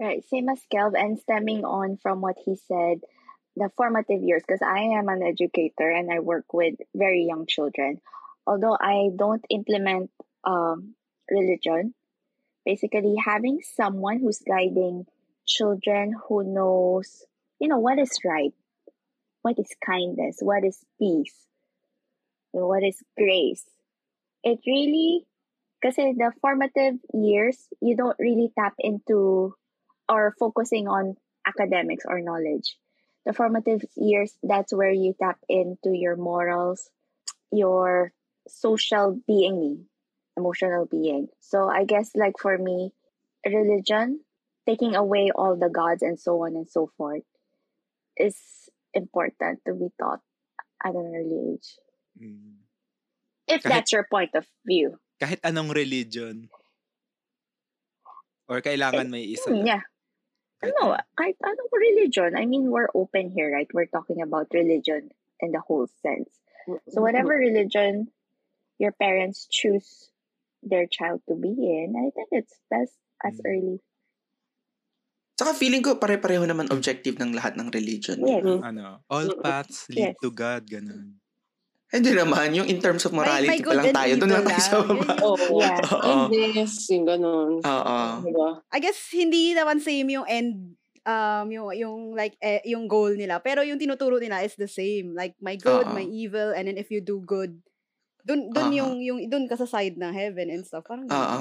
Right, 0.00 0.24
same 0.26 0.48
as 0.48 0.64
Kelv, 0.72 0.96
and 0.98 1.20
stemming 1.20 1.62
on 1.62 2.00
from 2.02 2.24
what 2.24 2.34
he 2.40 2.56
said, 2.56 3.04
the 3.54 3.70
formative 3.76 4.24
years, 4.24 4.42
because 4.42 4.64
I 4.64 4.98
am 4.98 5.06
an 5.12 5.22
educator 5.22 5.86
and 5.86 6.10
I 6.10 6.18
work 6.18 6.50
with 6.50 6.74
very 6.96 7.28
young 7.28 7.46
children. 7.46 8.00
Although 8.48 8.74
I 8.80 9.12
don't 9.14 9.44
implement 9.54 10.10
um, 10.44 10.94
religion, 11.30 11.94
basically 12.64 13.16
having 13.24 13.60
someone 13.76 14.20
who's 14.20 14.40
guiding 14.46 15.06
children 15.46 16.14
who 16.28 16.42
knows, 16.44 17.24
you 17.58 17.68
know, 17.68 17.78
what 17.78 17.98
is 17.98 18.18
right, 18.24 18.54
what 19.42 19.58
is 19.58 19.68
kindness, 19.84 20.38
what 20.40 20.64
is 20.64 20.78
peace, 20.98 21.34
and 22.52 22.66
what 22.66 22.82
is 22.82 23.02
grace. 23.16 23.64
It 24.42 24.60
really, 24.66 25.26
because 25.80 25.98
in 25.98 26.16
the 26.16 26.32
formative 26.40 26.94
years, 27.12 27.58
you 27.80 27.96
don't 27.96 28.16
really 28.18 28.52
tap 28.58 28.74
into 28.78 29.54
or 30.08 30.34
focusing 30.38 30.88
on 30.88 31.16
academics 31.46 32.04
or 32.06 32.20
knowledge. 32.20 32.76
The 33.26 33.32
formative 33.32 33.82
years, 33.96 34.36
that's 34.42 34.72
where 34.72 34.92
you 34.92 35.14
tap 35.18 35.38
into 35.48 35.90
your 35.92 36.16
morals, 36.16 36.90
your 37.50 38.12
social 38.48 39.18
being, 39.26 39.86
emotional 40.36 40.86
being. 40.86 41.28
So 41.40 41.68
I 41.68 41.84
guess 41.84 42.10
like 42.14 42.38
for 42.40 42.56
me, 42.58 42.92
religion, 43.46 44.20
taking 44.66 44.94
away 44.96 45.30
all 45.34 45.56
the 45.56 45.68
gods 45.68 46.02
and 46.02 46.18
so 46.18 46.42
on 46.44 46.56
and 46.56 46.68
so 46.68 46.90
forth, 46.96 47.22
is 48.16 48.36
important 48.94 49.60
to 49.66 49.74
be 49.74 49.88
taught 49.98 50.20
at 50.84 50.94
an 50.94 51.12
early 51.14 51.54
age. 51.54 51.68
Mm. 52.20 52.62
If 53.46 53.62
Kahit- 53.62 53.68
that's 53.68 53.92
your 53.92 54.06
point 54.10 54.30
of 54.34 54.46
view. 54.66 54.98
Kahit 55.20 55.40
anong 55.44 55.74
religion. 55.74 56.48
Or 58.48 58.60
kailangan 58.60 59.08
may 59.08 59.24
isa 59.24 59.48
Hmm, 59.48 59.64
lang. 59.64 59.66
yeah. 59.66 59.82
Kahit 60.60 60.72
No, 60.80 60.92
ano. 60.92 61.04
kahit 61.16 61.36
anong 61.40 61.70
religion. 61.72 62.30
I 62.36 62.44
mean, 62.44 62.68
we're 62.70 62.92
open 62.94 63.30
here, 63.32 63.52
right? 63.52 63.68
We're 63.72 63.88
talking 63.88 64.20
about 64.20 64.48
religion 64.52 65.12
in 65.40 65.52
the 65.52 65.60
whole 65.60 65.88
sense. 66.00 66.28
So 66.88 67.00
whatever 67.04 67.36
religion 67.36 68.08
your 68.80 68.92
parents 68.92 69.44
choose 69.48 70.08
their 70.64 70.88
child 70.88 71.20
to 71.28 71.36
be 71.36 71.52
in, 71.52 71.94
I 71.94 72.08
think 72.10 72.28
it's 72.32 72.56
best 72.68 72.96
as 73.22 73.36
Mm. 73.38 73.48
early. 73.48 73.78
Saka 75.34 75.50
feeling 75.58 75.82
ko 75.82 75.98
pare-pareho 75.98 76.46
naman 76.46 76.70
objective 76.70 77.18
ng 77.18 77.34
lahat 77.34 77.58
ng 77.58 77.66
religion. 77.74 78.22
Yes. 78.22 78.42
Mm. 78.46 78.62
Ano, 78.62 79.02
all 79.10 79.26
Mm. 79.34 79.42
paths 79.42 79.90
lead 79.90 80.14
Yes. 80.14 80.18
to 80.22 80.30
God, 80.30 80.62
ganun. 80.70 81.18
Hindi 81.90 82.10
naman, 82.10 82.50
yung 82.54 82.66
in 82.66 82.82
terms 82.82 83.06
of 83.06 83.14
morality 83.14 83.62
pa 83.62 83.70
good 83.70 83.78
lang 83.78 83.94
tayo. 83.94 84.12
Doon 84.18 84.32
lang 84.34 84.46
tayo 84.46 84.62
sa 84.62 84.76
baba. 84.82 85.14
Oo. 85.22 85.62
Yeah. 85.62 85.78
Oo. 85.94 86.26
Kindness, 86.26 86.74
yung 86.90 87.06
ganun. 87.06 87.50
Oo. 87.62 87.98
Diba? 88.22 88.50
I 88.74 88.78
guess 88.82 88.98
hindi 89.14 89.54
naman 89.54 89.78
same 89.78 90.10
yung 90.10 90.26
end 90.26 90.74
um 91.04 91.46
yung 91.52 91.68
yung 91.76 91.98
like 92.16 92.32
eh, 92.40 92.64
yung 92.64 92.88
goal 92.88 93.12
nila 93.12 93.36
pero 93.36 93.60
yung 93.60 93.76
tinuturo 93.76 94.16
nila 94.16 94.40
is 94.40 94.56
the 94.56 94.64
same 94.64 95.12
like 95.12 95.36
my 95.36 95.52
good 95.52 95.84
Oo. 95.84 95.92
my 95.92 96.00
evil 96.00 96.56
and 96.56 96.64
then 96.64 96.80
if 96.80 96.88
you 96.88 97.04
do 97.04 97.20
good 97.20 97.60
dun 98.24 98.48
dun 98.50 98.68
Oo. 98.68 98.74
yung 98.74 98.92
yung 98.98 99.18
dun 99.28 99.44
ka 99.44 99.54
sa 99.54 99.64
side 99.64 99.94
ng 99.94 100.10
heaven 100.10 100.48
and 100.48 100.64
stuff 100.64 100.82
parang 100.82 101.06
Oo. 101.06 101.40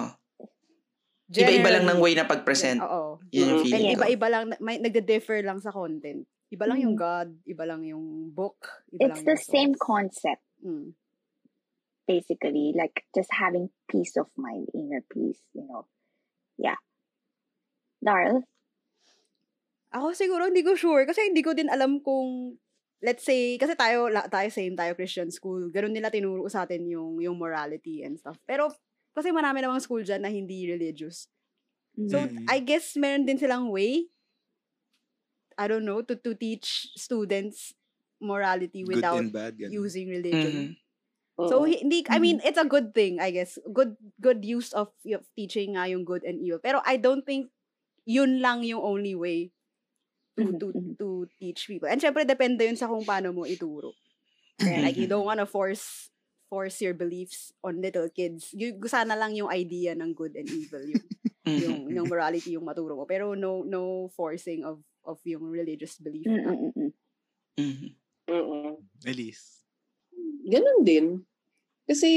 generally- 1.26 1.58
Iba-iba 1.58 1.72
lang 1.72 1.86
ng 1.88 2.00
way 2.00 2.14
na 2.14 2.24
pag-present. 2.24 2.80
oo 2.80 3.18
Yun 3.32 3.48
yung 3.48 3.58
Mm. 3.58 3.64
feeling 3.64 3.80
and 3.82 3.90
ko. 3.90 3.98
iba-iba 3.98 4.28
lang 4.28 4.44
may 4.60 4.78
nagde-differ 4.78 5.40
lang 5.42 5.58
sa 5.58 5.72
content 5.72 6.24
iba 6.50 6.66
lang 6.66 6.78
yung 6.78 6.94
Mm. 6.94 7.02
God 7.02 7.30
iba 7.46 7.64
lang 7.64 7.82
yung 7.82 8.06
book 8.30 8.60
iba 8.92 9.10
It's 9.10 9.18
lang 9.18 9.26
the 9.26 9.34
yung 9.34 9.50
same 9.50 9.74
source. 9.74 9.82
concept, 9.82 10.44
Mm. 10.62 10.94
basically, 12.04 12.76
like 12.76 13.08
just 13.12 13.32
having 13.32 13.72
peace 13.88 14.14
of 14.14 14.28
mind, 14.36 14.68
inner 14.70 15.00
peace, 15.08 15.40
you 15.52 15.64
know. 15.64 15.88
Yeah. 16.58 16.76
Darl? 18.00 18.44
Ako 19.90 20.12
siguro 20.12 20.52
hindi 20.52 20.62
ko 20.62 20.76
sure 20.76 21.08
kasi 21.08 21.24
hindi 21.24 21.40
ko 21.40 21.56
din 21.56 21.72
alam 21.72 22.04
kung 22.04 22.60
let's 23.04 23.28
say 23.28 23.60
kasi 23.60 23.76
tayo 23.76 24.08
la, 24.08 24.24
tayo 24.32 24.48
same 24.48 24.74
tayo 24.80 24.96
Christian 24.96 25.28
school. 25.28 25.68
Ganun 25.70 25.92
nila 25.92 26.08
tinuro 26.08 26.48
sa 26.48 26.64
atin 26.64 26.88
yung 26.88 27.20
yung 27.20 27.36
morality 27.36 28.02
and 28.02 28.16
stuff. 28.16 28.40
Pero 28.48 28.72
kasi 29.12 29.30
marami 29.30 29.60
namang 29.60 29.84
school 29.84 30.02
diyan 30.02 30.24
na 30.24 30.32
hindi 30.32 30.66
religious. 30.72 31.28
So 32.10 32.18
Mm. 32.18 32.50
I 32.50 32.58
guess 32.64 32.96
meron 32.98 33.28
din 33.28 33.38
silang 33.38 33.70
way 33.70 34.10
I 35.54 35.70
don't 35.70 35.86
know 35.86 36.02
to 36.02 36.18
to 36.18 36.34
teach 36.34 36.90
students 36.98 37.78
morality 38.18 38.82
without 38.88 39.22
bad. 39.30 39.60
Ganun. 39.60 39.70
using 39.84 40.10
religion. 40.10 40.54
Mhm. 40.74 41.46
So 41.50 41.62
Oo. 41.62 41.70
hindi 41.70 42.02
I 42.10 42.18
mean 42.18 42.42
it's 42.42 42.58
a 42.58 42.66
good 42.66 42.96
thing 42.98 43.22
I 43.22 43.30
guess. 43.30 43.62
Good 43.70 44.00
good 44.18 44.42
use 44.42 44.74
of, 44.74 44.90
of 45.06 45.28
teaching 45.38 45.78
nga 45.78 45.86
yung 45.92 46.08
good 46.08 46.26
and 46.26 46.42
evil. 46.42 46.58
Pero 46.64 46.82
I 46.88 46.98
don't 46.98 47.22
think 47.22 47.52
yun 48.08 48.42
lang 48.42 48.66
yung 48.66 48.82
only 48.82 49.14
way 49.14 49.54
to 50.38 50.44
Mhm, 50.44 50.58
to 50.60 50.68
mhm. 50.74 50.94
to 50.98 51.08
teach 51.38 51.70
people. 51.70 51.90
And 51.90 52.02
syempre 52.02 52.26
depende 52.26 52.66
yun 52.66 52.78
sa 52.80 52.90
kung 52.90 53.06
paano 53.06 53.34
mo 53.34 53.46
ituro. 53.46 53.94
Like 54.64 54.98
you 54.98 55.06
don't 55.10 55.26
wanna 55.28 55.46
force 55.46 56.10
force 56.50 56.82
your 56.82 56.94
beliefs 56.94 57.52
on 57.66 57.82
little 57.82 58.08
kids. 58.10 58.54
You 58.54 58.78
sana 58.90 59.18
lang 59.18 59.34
yung 59.38 59.50
idea 59.50 59.94
ng 59.98 60.14
good 60.14 60.34
and 60.38 60.48
evil 60.50 60.82
yung 60.86 61.06
yung, 61.64 61.80
yung 61.92 62.08
morality 62.10 62.56
yung 62.58 62.66
maturo 62.66 62.98
mo. 62.98 63.06
Pero 63.06 63.34
no 63.38 63.62
no 63.66 64.10
forcing 64.14 64.66
of 64.66 64.82
of 65.04 65.20
yung 65.28 65.50
religious 65.50 66.00
belief. 66.00 66.26
Mm-mm-mm. 66.30 66.92
Mhm. 67.60 67.90
Oo. 68.32 68.80
Elise. 69.06 69.62
Ganun 70.48 70.82
din. 70.88 71.06
Kasi 71.84 72.10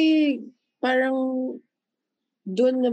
parang 0.79 1.59
doon 2.47 2.77
na 2.79 2.91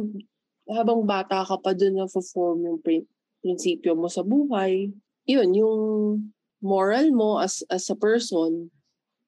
habang 0.73 1.05
bata 1.05 1.45
ka 1.45 1.59
pa 1.61 1.75
doon 1.77 2.01
na 2.01 2.07
form 2.09 2.65
yung 2.65 2.79
prin- 2.81 3.07
prinsipyo 3.43 3.93
mo 3.93 4.09
sa 4.09 4.25
buhay. 4.25 4.89
Yun, 5.23 5.55
yung 5.55 5.79
moral 6.59 7.11
mo 7.15 7.39
as 7.39 7.63
as 7.71 7.87
a 7.87 7.95
person, 7.95 8.67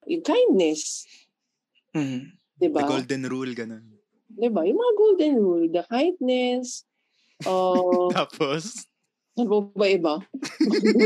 yung 0.08 0.23
kindness, 0.23 1.08
Mhm. 1.95 2.36
'di 2.60 2.67
The 2.67 2.84
golden 2.84 3.23
rule, 3.31 3.51
ganun. 3.55 3.84
'Di 4.27 4.51
ba? 4.51 4.67
Yung 4.67 4.75
mga 4.75 4.93
golden 4.99 5.34
rule, 5.39 5.65
the 5.71 5.84
kindness, 5.88 6.84
uh, 7.47 8.12
Tapos, 8.17 8.84
ano 9.39 9.71
ba 9.71 9.88
iba? 9.88 10.15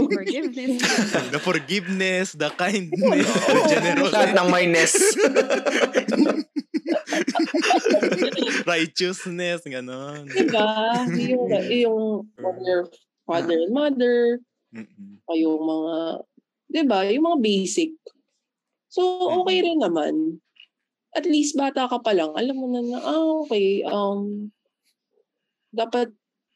Forgiveness. 0.09 0.81
the 1.33 1.41
forgiveness, 1.41 2.27
the 2.33 2.49
kindness, 2.57 3.25
the 3.45 3.53
Lahat 3.53 3.69
generosity, 3.69 4.33
ng 4.33 4.47
minus. 4.49 4.93
righteousness, 8.65 9.61
ganun. 9.65 10.25
Diba? 10.29 11.05
yung, 11.13 11.49
yung 11.69 12.01
mother, 12.37 12.77
father 13.25 13.57
and 13.57 13.73
mother, 13.73 14.39
Mm-mm. 14.69 15.25
o 15.25 15.33
yung 15.33 15.61
mga, 15.65 15.95
di 16.69 16.81
ba, 16.85 17.05
yung 17.09 17.25
mga 17.25 17.39
basic. 17.41 17.91
So, 18.89 19.01
okay 19.41 19.65
rin 19.65 19.81
naman. 19.81 20.41
At 21.13 21.25
least 21.25 21.57
bata 21.57 21.89
ka 21.89 21.97
pa 22.01 22.13
lang, 22.13 22.33
alam 22.37 22.55
mo 22.57 22.69
na 22.69 22.81
na, 22.85 22.99
ah, 23.01 23.25
okay, 23.45 23.81
um, 23.85 24.49
dapat 25.73 26.13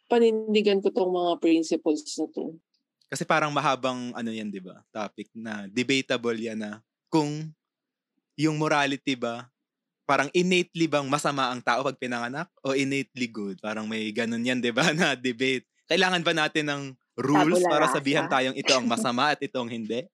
panindigan 0.10 0.82
ko 0.82 0.94
tong 0.94 1.10
mga 1.10 1.42
principles 1.42 2.06
na 2.18 2.28
to. 2.30 2.54
Kasi 3.10 3.26
parang 3.30 3.54
mahabang 3.54 4.10
ano 4.18 4.30
yan, 4.34 4.50
'di 4.50 4.62
ba? 4.62 4.82
Topic 4.90 5.30
na 5.38 5.70
debatable 5.70 6.38
yan 6.38 6.58
na 6.58 6.82
kung 7.14 7.54
yung 8.34 8.58
morality 8.58 9.14
ba 9.14 9.46
parang 10.04 10.28
innately 10.36 10.90
bang 10.90 11.08
masama 11.08 11.48
ang 11.48 11.64
tao 11.64 11.86
pag 11.86 11.96
pinanganak 11.96 12.50
o 12.66 12.74
innately 12.74 13.30
good? 13.30 13.62
Parang 13.62 13.86
may 13.86 14.10
ganun 14.10 14.42
yan, 14.42 14.58
'di 14.58 14.74
ba, 14.74 14.90
na 14.98 15.14
debate. 15.14 15.66
Kailangan 15.86 16.26
ba 16.26 16.34
natin 16.34 16.66
ng 16.66 16.84
rules 17.18 17.62
Tabula 17.62 17.70
para 17.70 17.86
rasa. 17.90 17.96
sabihan 18.00 18.26
tayong 18.26 18.58
ito 18.58 18.74
ang 18.74 18.86
masama 18.90 19.34
at 19.34 19.40
ito 19.42 19.58
ang 19.58 19.70
hindi? 19.70 20.06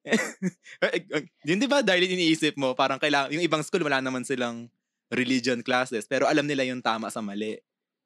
Yun 1.48 1.60
'di 1.60 1.68
ba, 1.68 1.84
Darlene, 1.84 2.16
iniisip 2.16 2.56
mo, 2.56 2.72
parang 2.72 2.96
kailangan 2.96 3.30
yung 3.36 3.44
ibang 3.44 3.60
school 3.60 3.84
wala 3.84 4.00
naman 4.00 4.24
silang 4.24 4.72
religion 5.10 5.60
classes, 5.60 6.06
pero 6.06 6.30
alam 6.30 6.46
nila 6.46 6.62
yung 6.62 6.80
tama 6.80 7.10
sa 7.10 7.20
mali. 7.20 7.58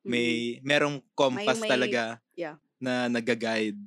May 0.05 0.61
merong 0.61 1.01
compass 1.17 1.61
May- 1.61 1.69
may- 1.69 1.73
talaga 1.73 2.03
yeah. 2.37 2.57
na 2.81 3.09
nag-guide. 3.09 3.79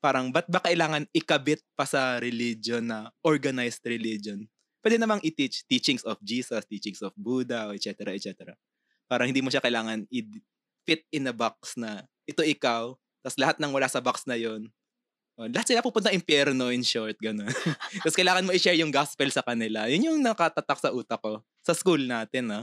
Parang, 0.00 0.32
ba't 0.32 0.48
ba 0.48 0.64
kailangan 0.64 1.04
ikabit 1.12 1.60
pa 1.76 1.84
sa 1.84 2.16
religion 2.18 2.80
na 2.80 3.12
organized 3.20 3.84
religion? 3.84 4.48
Pwede 4.80 4.96
namang 4.96 5.20
i-teach 5.20 5.68
teachings 5.68 6.02
of 6.08 6.16
Jesus, 6.24 6.64
teachings 6.64 7.04
of 7.04 7.12
Buddha, 7.12 7.68
etc. 7.76 8.16
etc. 8.16 8.56
Parang 9.04 9.28
hindi 9.28 9.44
mo 9.44 9.52
siya 9.52 9.60
kailangan 9.60 10.08
i-fit 10.08 11.04
in 11.12 11.28
a 11.28 11.34
box 11.36 11.76
na 11.76 12.02
ito 12.24 12.40
ikaw, 12.40 12.96
tapos 13.20 13.36
lahat 13.40 13.56
ng 13.60 13.72
wala 13.72 13.88
sa 13.88 14.00
box 14.00 14.24
na 14.24 14.36
yon 14.36 14.68
oh, 15.40 15.48
lahat 15.48 15.72
sila 15.72 15.80
pupunta 15.80 16.12
impyerno 16.12 16.68
in 16.68 16.84
short, 16.84 17.16
gano'n. 17.16 17.48
tapos 18.04 18.16
kailangan 18.16 18.44
mo 18.44 18.52
i-share 18.52 18.76
yung 18.76 18.92
gospel 18.92 19.32
sa 19.32 19.40
kanila. 19.40 19.88
Yun 19.88 20.12
yung 20.12 20.18
nakatatak 20.20 20.76
sa 20.76 20.92
utak 20.92 21.16
ko. 21.24 21.40
Sa 21.64 21.72
school 21.72 22.04
natin, 22.04 22.52
ha? 22.52 22.60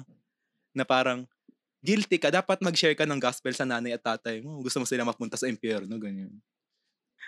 Na 0.77 0.85
parang, 0.85 1.25
guilty 1.81 2.21
ka, 2.21 2.29
dapat 2.29 2.61
mag-share 2.61 2.93
ka 2.93 3.09
ng 3.09 3.17
gospel 3.17 3.53
sa 3.57 3.65
nanay 3.65 3.97
at 3.97 4.05
tatay 4.05 4.45
mo. 4.45 4.61
Gusto 4.61 4.77
mo 4.77 4.85
sila 4.85 5.01
mapunta 5.01 5.33
sa 5.33 5.49
impyerno, 5.49 5.97
ganyan. 5.97 6.37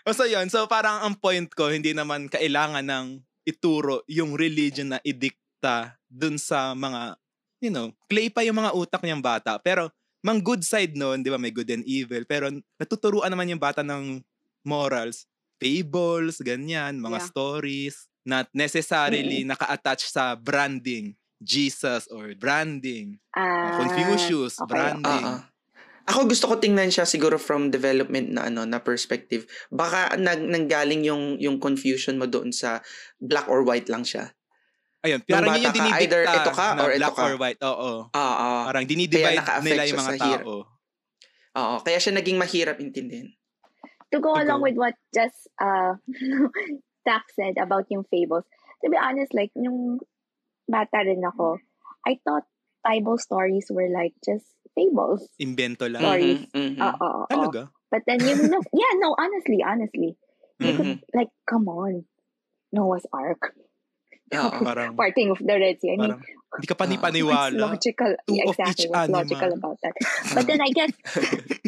O 0.05 0.13
so 0.13 0.23
yun, 0.29 0.47
so 0.47 0.63
parang 0.69 1.01
ang 1.01 1.17
point 1.17 1.49
ko, 1.51 1.73
hindi 1.73 1.91
naman 1.97 2.29
kailangan 2.29 2.85
ng 2.85 3.05
ituro 3.43 4.05
yung 4.05 4.37
religion 4.37 4.95
na 4.95 4.99
idikta 5.01 5.97
dun 6.05 6.37
sa 6.37 6.77
mga, 6.77 7.17
you 7.59 7.73
know, 7.73 7.89
clay 8.05 8.29
pa 8.29 8.45
yung 8.45 8.61
mga 8.61 8.71
utak 8.77 9.01
niyang 9.01 9.23
bata. 9.23 9.57
Pero, 9.59 9.89
mang 10.19 10.43
good 10.43 10.63
side 10.63 10.95
nun, 10.95 11.23
di 11.23 11.31
ba, 11.31 11.39
may 11.39 11.51
good 11.51 11.69
and 11.71 11.85
evil. 11.87 12.21
Pero 12.27 12.51
natuturuan 12.75 13.31
naman 13.31 13.49
yung 13.51 13.61
bata 13.61 13.81
ng 13.83 14.19
morals, 14.63 15.25
fables, 15.59 16.39
ganyan, 16.43 16.99
mga 16.99 17.19
Yeah. 17.19 17.27
stories, 17.27 17.95
not 18.27 18.47
necessarily 18.51 19.43
naka-attach 19.47 20.07
sa 20.07 20.35
branding. 20.35 21.15
Jesus 21.39 22.11
or 22.11 22.35
branding. 22.35 23.15
Ah, 23.31 23.79
Confucius, 23.79 24.59
okay. 24.59 24.67
branding. 24.67 25.23
Oo. 25.23 25.39
Ako 26.09 26.25
gusto 26.25 26.49
ko 26.49 26.57
tingnan 26.57 26.89
siya 26.89 27.05
siguro 27.05 27.37
from 27.37 27.69
development 27.69 28.33
na 28.33 28.49
ano 28.49 28.65
na 28.65 28.81
perspective. 28.81 29.45
Baka 29.69 30.17
nag 30.17 30.41
nanggaling 30.41 31.05
yung 31.05 31.37
yung 31.37 31.61
confusion 31.61 32.17
mo 32.17 32.25
doon 32.25 32.49
sa 32.49 32.81
black 33.21 33.45
or 33.47 33.61
white 33.63 33.87
lang 33.87 34.01
siya. 34.03 34.33
Ayun, 34.99 35.19
parang 35.23 35.55
yun 35.55 35.63
yung 35.63 35.75
dinidikta 35.79 36.03
either 36.03 36.21
ito 36.27 36.51
ka 36.51 36.67
or 36.75 36.89
ito 36.91 36.99
black 36.99 37.15
ka. 37.15 37.23
or 37.23 37.35
white. 37.39 37.61
Oo. 37.63 37.91
Oo. 38.11 38.49
Parang 38.67 38.83
dinidivide 38.83 39.47
nila 39.63 39.83
yung 39.87 40.01
mga 40.03 40.15
tao. 40.19 40.53
Oo, 41.55 41.75
kaya 41.81 41.97
siya 41.97 42.13
naging 42.19 42.35
mahirap 42.35 42.77
intindihin. 42.83 43.31
to 44.09 44.17
go 44.17 44.33
along 44.33 44.65
with 44.65 44.73
what 44.73 44.97
just 45.13 45.45
uh 45.61 45.93
Tack 47.07 47.31
said 47.31 47.55
about 47.55 47.87
yung 47.89 48.03
fables, 48.11 48.43
to 48.83 48.91
be 48.91 48.99
honest, 48.99 49.31
like, 49.33 49.55
yung 49.55 50.03
bata 50.67 50.99
rin 51.07 51.23
ako, 51.23 51.57
I 52.03 52.19
thought 52.27 52.43
Bible 52.83 53.17
stories 53.17 53.71
were 53.71 53.87
like 53.87 54.11
just 54.19 54.45
fables. 54.75 55.23
Invento 55.39 55.87
lang. 55.87 56.03
Stories. 56.03 56.43
Mhm, 56.51 56.75
mhm. 56.75 56.79
Oo. 56.83 57.11
Talaga? 57.31 57.71
But 57.89 58.03
then, 58.05 58.19
you 58.21 58.35
know, 58.35 58.61
yeah, 58.75 58.93
no, 58.99 59.15
honestly, 59.15 59.63
honestly. 59.63 60.19
You 60.59 60.75
could, 60.75 60.99
like, 61.15 61.31
come 61.47 61.71
on. 61.71 62.03
Noah's 62.75 63.07
Ark. 63.15 63.55
Oo. 64.33 64.61
Parang, 64.67 64.93
Parting 64.95 65.31
of 65.33 65.39
the 65.41 65.55
Red 65.57 65.81
Sea. 65.81 65.93
I 65.93 65.97
mean, 65.97 66.13
parang, 66.13 66.21
hindi 66.59 66.67
ka 66.67 66.75
pa 66.75 66.85
ni 66.85 66.97
Ah. 66.97 67.01
what's 67.25 67.53
logical? 67.55 68.11
Two 68.27 68.35
Yeah, 68.35 68.45
of 68.49 68.55
exactly. 68.57 68.85
each 68.85 68.91
What's 68.91 69.09
logical 69.09 69.51
about 69.53 69.77
that? 69.81 69.95
But 70.35 70.45
then 70.49 70.61
I 70.61 70.69
guess 70.73 70.93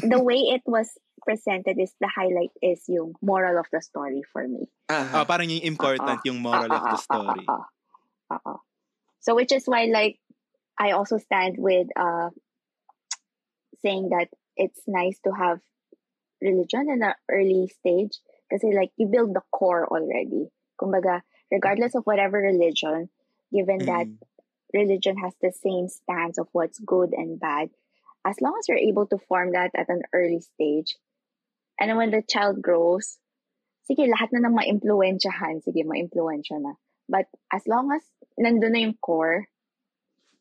the 0.02 0.22
way 0.22 0.54
it 0.54 0.62
was 0.66 0.90
presented 1.22 1.78
is 1.78 1.94
the 2.02 2.10
highlight 2.10 2.50
is 2.62 2.82
yung 2.90 3.14
moral 3.22 3.58
of 3.62 3.70
the 3.72 3.82
story 3.82 4.22
for 4.26 4.46
me. 4.46 4.70
Ah, 4.90 5.22
Aha. 5.22 5.26
parang 5.30 5.50
yung 5.50 5.62
important, 5.64 6.18
Ah, 6.22 6.26
yung 6.26 6.42
moral 6.42 6.70
Ah, 6.70 6.78
of 6.82 6.84
the 6.86 6.98
ah, 6.98 6.98
ah, 6.98 7.06
story. 7.06 7.46
ah, 7.48 7.54
ah, 7.54 7.66
ah, 8.38 8.42
ah. 8.58 8.60
So 9.22 9.38
which 9.38 9.54
is 9.54 9.70
why 9.70 9.86
like 9.86 10.18
I 10.82 10.98
also 10.98 11.22
stand 11.22 11.62
with 11.62 11.88
uh 11.94 12.34
saying 13.86 14.10
that 14.10 14.30
it's 14.58 14.82
nice 14.90 15.18
to 15.26 15.32
have 15.34 15.62
religion 16.42 16.90
in 16.90 17.06
an 17.06 17.14
early 17.30 17.70
stage 17.70 18.18
kasi 18.50 18.74
like 18.74 18.90
you 18.98 19.06
build 19.08 19.34
the 19.38 19.46
core 19.54 19.86
already. 19.86 20.50
Kumbaga, 20.82 21.22
regardless 21.52 21.94
of 21.96 22.08
whatever 22.08 22.40
religion, 22.40 23.12
given 23.52 23.86
that 23.86 24.08
Mm. 24.08 24.18
religion 24.74 25.18
has 25.20 25.36
the 25.44 25.52
same 25.52 25.92
stance 25.92 26.40
of 26.40 26.48
what's 26.56 26.80
good 26.80 27.12
and 27.12 27.40
bad, 27.40 27.70
as 28.24 28.40
long 28.40 28.56
as 28.58 28.68
you're 28.72 28.80
able 28.80 29.06
to 29.06 29.20
form 29.20 29.52
that 29.52 29.72
at 29.76 29.90
an 29.90 30.04
early 30.16 30.40
stage, 30.40 30.96
and 31.80 31.90
then 31.90 31.98
when 31.98 32.12
the 32.12 32.24
child 32.24 32.62
grows, 32.64 33.20
sige, 33.84 34.08
lahat 34.08 34.32
na 34.32 34.48
ng 34.48 34.56
ma-impluensyahan, 34.56 35.60
sige, 35.60 35.84
ma-impluensya 35.84 36.62
na. 36.62 36.80
But 37.10 37.28
as 37.52 37.68
long 37.68 37.92
as 37.92 38.08
nandun 38.40 38.72
na 38.72 38.80
yung 38.88 38.98
core, 39.04 39.52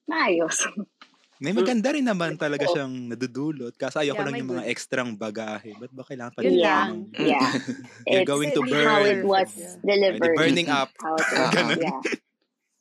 maayos. 0.06 0.62
May 1.40 1.56
maganda 1.56 1.88
rin 1.88 2.04
naman 2.04 2.36
talaga 2.36 2.68
siyang 2.68 3.08
nadudulot. 3.08 3.72
Kasi 3.74 4.04
ayoko 4.04 4.20
Yeah, 4.20 4.26
lang 4.28 4.36
yung 4.36 4.50
mga 4.52 4.64
good. 4.64 4.72
extrang 4.76 5.10
bagahe. 5.16 5.72
Ba't 5.72 5.88
ba 5.90 6.04
kailangan 6.04 6.32
pa 6.36 6.40
Yun 6.44 6.56
lang. 6.60 6.88
yung- 7.08 7.32
Yeah. 7.32 7.48
You're 8.04 8.22
It's 8.22 8.28
going 8.28 8.50
to 8.52 8.60
how 8.60 9.00
burn. 9.00 9.08
it 9.08 9.22
was 9.24 9.48
Yeah. 9.56 9.74
delivered. 9.80 10.36
burning 10.36 10.68
up. 10.68 10.92
How 10.94 11.16
it 11.16 11.24
was, 11.26 11.48
Ganun. 11.56 11.78
yeah. 11.80 12.00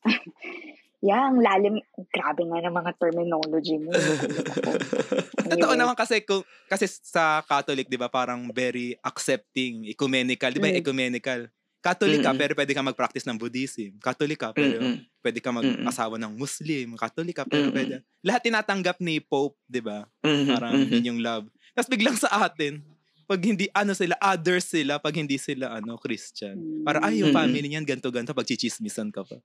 yeah, 1.07 1.21
ang 1.25 1.39
lalim. 1.39 1.75
Grabe 2.11 2.43
nga 2.43 2.59
ng 2.61 2.75
mga 2.75 2.91
terminology 2.99 3.79
mo. 3.79 3.91
Totoo 3.95 5.47
Anyway. 5.49 5.79
naman 5.79 5.95
kasi 5.95 6.19
kung 6.21 6.43
kasi 6.67 6.85
sa 6.85 7.39
Catholic, 7.41 7.87
'di 7.87 7.95
ba, 7.95 8.11
parang 8.11 8.51
very 8.51 8.93
accepting, 9.01 9.87
ecumenical, 9.87 10.51
'di 10.51 10.59
ba? 10.59 10.69
Mm. 10.69 10.77
Ecumenical. 10.77 11.41
Catholic 11.79 12.19
ka, 12.19 12.35
pero 12.35 12.51
pwede 12.53 12.75
ka 12.75 12.83
mag-practice 12.83 13.23
ng 13.23 13.39
Buddhism. 13.39 13.95
Catholic 14.03 14.35
ka, 14.35 14.51
pero 14.51 14.83
Mm-mm. 14.83 14.99
pwede 15.23 15.39
ka 15.39 15.47
mag-asawa 15.49 16.19
ng 16.19 16.35
Muslim. 16.35 16.99
Catholic 16.99 17.35
ka, 17.35 17.45
pero 17.47 17.71
Mm-mm. 17.71 17.75
pwede. 17.75 17.95
Lahat 18.19 18.43
tinatanggap 18.43 18.99
ni 18.99 19.23
Pope, 19.23 19.55
'di 19.63 19.79
ba? 19.79 20.03
Mhm, 20.19 20.45
Parang 20.49 20.75
mhm. 20.75 20.91
yun 20.91 21.03
yung 21.15 21.19
love. 21.23 21.47
Tapos 21.71 21.87
biglang 21.87 22.19
sa 22.19 22.27
atin, 22.43 22.83
pag 23.23 23.39
hindi 23.39 23.71
ano 23.71 23.93
sila, 23.93 24.19
others 24.19 24.67
sila 24.67 24.99
pag 24.99 25.15
hindi 25.15 25.39
sila 25.39 25.71
ano 25.71 25.95
Christian. 25.95 26.59
Parang 26.83 27.05
ay 27.05 27.23
yung 27.23 27.31
family 27.31 27.63
niyan 27.63 27.87
ganto 27.87 28.11
ganto 28.11 28.35
pag 28.35 28.43
chichismisan 28.43 29.07
ka 29.07 29.23
pa. 29.23 29.39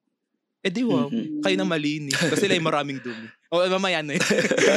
Eh 0.59 0.73
di 0.73 0.81
wow, 0.81 1.13
Mhm. 1.13 1.45
kayo 1.45 1.55
na 1.55 1.69
malinis. 1.69 2.17
Kasi 2.17 2.49
sila 2.49 2.57
yung 2.57 2.65
maraming 2.65 2.99
dumi. 2.99 3.29
O 3.53 3.63
mamaya 3.69 4.01
na 4.01 4.17
yun. 4.17 4.25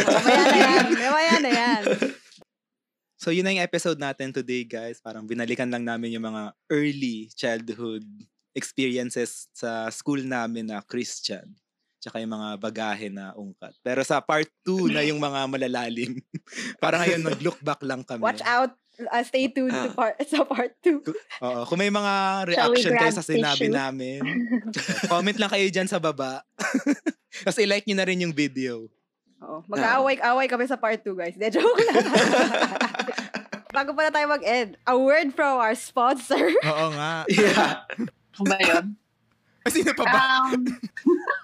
Mamaya 0.06 0.44
na 0.44 0.58
yan. 0.60 0.86
Mamaya 0.94 1.34
na 1.40 1.50
yan. 1.50 1.82
So 3.28 3.36
yun 3.36 3.44
na 3.44 3.52
yung 3.52 3.68
episode 3.68 4.00
natin 4.00 4.32
today 4.32 4.64
guys. 4.64 5.04
Parang 5.04 5.28
binalikan 5.28 5.68
lang 5.68 5.84
namin 5.84 6.16
yung 6.16 6.32
mga 6.32 6.56
early 6.72 7.28
childhood 7.36 8.08
experiences 8.56 9.52
sa 9.52 9.92
school 9.92 10.24
namin 10.24 10.72
na 10.72 10.80
Christian. 10.80 11.44
Tsaka 12.00 12.24
yung 12.24 12.32
mga 12.32 12.56
bagahe 12.56 13.12
na 13.12 13.36
ungkat. 13.36 13.76
Pero 13.84 14.00
sa 14.08 14.24
part 14.24 14.48
2 14.64 14.96
na 14.96 15.04
yung 15.04 15.20
mga 15.20 15.44
malalalim. 15.44 16.24
Parang 16.80 17.04
ngayon 17.04 17.28
nag-look 17.28 17.60
back 17.60 17.84
lang 17.84 18.08
kami. 18.08 18.24
Watch 18.24 18.40
out. 18.48 18.72
Uh, 18.96 19.20
stay 19.28 19.52
tuned 19.52 19.76
to 19.76 19.92
Ah. 19.92 19.92
part, 19.92 20.16
sa 20.32 20.48
part 20.48 20.72
2. 20.88 21.04
Oo. 21.44 21.62
Kung 21.68 21.84
may 21.84 21.92
mga 21.92 22.48
reaction 22.48 22.96
kayo 22.96 23.12
sa 23.12 23.28
sinabi 23.28 23.68
tissue? 23.68 23.76
namin, 23.76 24.24
comment 25.12 25.36
lang 25.36 25.52
kayo 25.52 25.68
dyan 25.68 25.92
sa 25.92 26.00
baba. 26.00 26.48
Tapos 27.44 27.60
i-like 27.60 27.84
nyo 27.92 28.00
na 28.00 28.08
rin 28.08 28.24
yung 28.24 28.32
video. 28.32 28.88
Oo. 29.44 29.62
Mag-aaway-away 29.70 30.48
kami 30.50 30.66
sa 30.66 30.80
part 30.80 31.02
2, 31.06 31.14
guys. 31.14 31.36
De, 31.38 31.50
joke 31.54 31.78
lang. 31.90 32.06
Bago 33.78 33.94
pa 33.94 34.10
na 34.10 34.12
tayo 34.14 34.28
mag-end, 34.32 34.74
a 34.90 34.98
word 34.98 35.36
from 35.38 35.62
our 35.62 35.78
sponsor. 35.78 36.50
Oo 36.66 36.88
nga. 36.98 37.30
Yeah. 37.30 37.86
Ako 38.34 38.42
ba 38.50 38.58
yun? 38.58 38.98
Sino 39.70 39.94
pa 39.94 40.06
ba? 40.10 40.22
Um, 40.50 40.66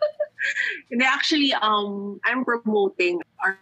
hindi, 0.89 1.05
actually, 1.05 1.53
um, 1.61 2.17
I'm 2.25 2.41
promoting 2.41 3.21
our 3.43 3.59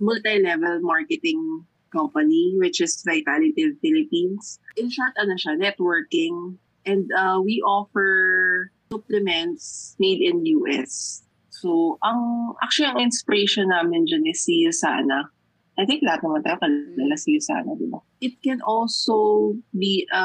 multi-level 0.00 0.80
marketing 0.82 1.62
company, 1.92 2.56
which 2.58 2.80
is 2.80 2.98
Vitality 3.06 3.76
Philippines. 3.78 4.58
In 4.74 4.90
short, 4.90 5.14
ano 5.20 5.38
siya, 5.38 5.54
networking. 5.54 6.58
And 6.86 7.06
uh, 7.12 7.38
we 7.44 7.60
offer 7.62 8.72
supplements 8.90 9.94
made 10.00 10.18
in 10.18 10.42
US. 10.46 11.22
So, 11.60 12.00
ang 12.00 12.52
actually, 12.64 12.88
ang 12.88 13.00
inspiration 13.04 13.68
namin 13.68 14.08
dyan 14.08 14.24
is 14.24 14.40
si 14.40 14.64
Yusana. 14.64 15.28
I 15.76 15.84
think 15.84 16.00
lahat 16.00 16.24
naman 16.24 16.40
tayo 16.40 16.56
kalala 16.60 17.16
si 17.16 17.36
Yusana, 17.36 17.76
di 17.76 17.84
ba? 17.88 18.00
It 18.20 18.40
can 18.40 18.64
also 18.64 19.52
be 19.72 20.08
a 20.12 20.24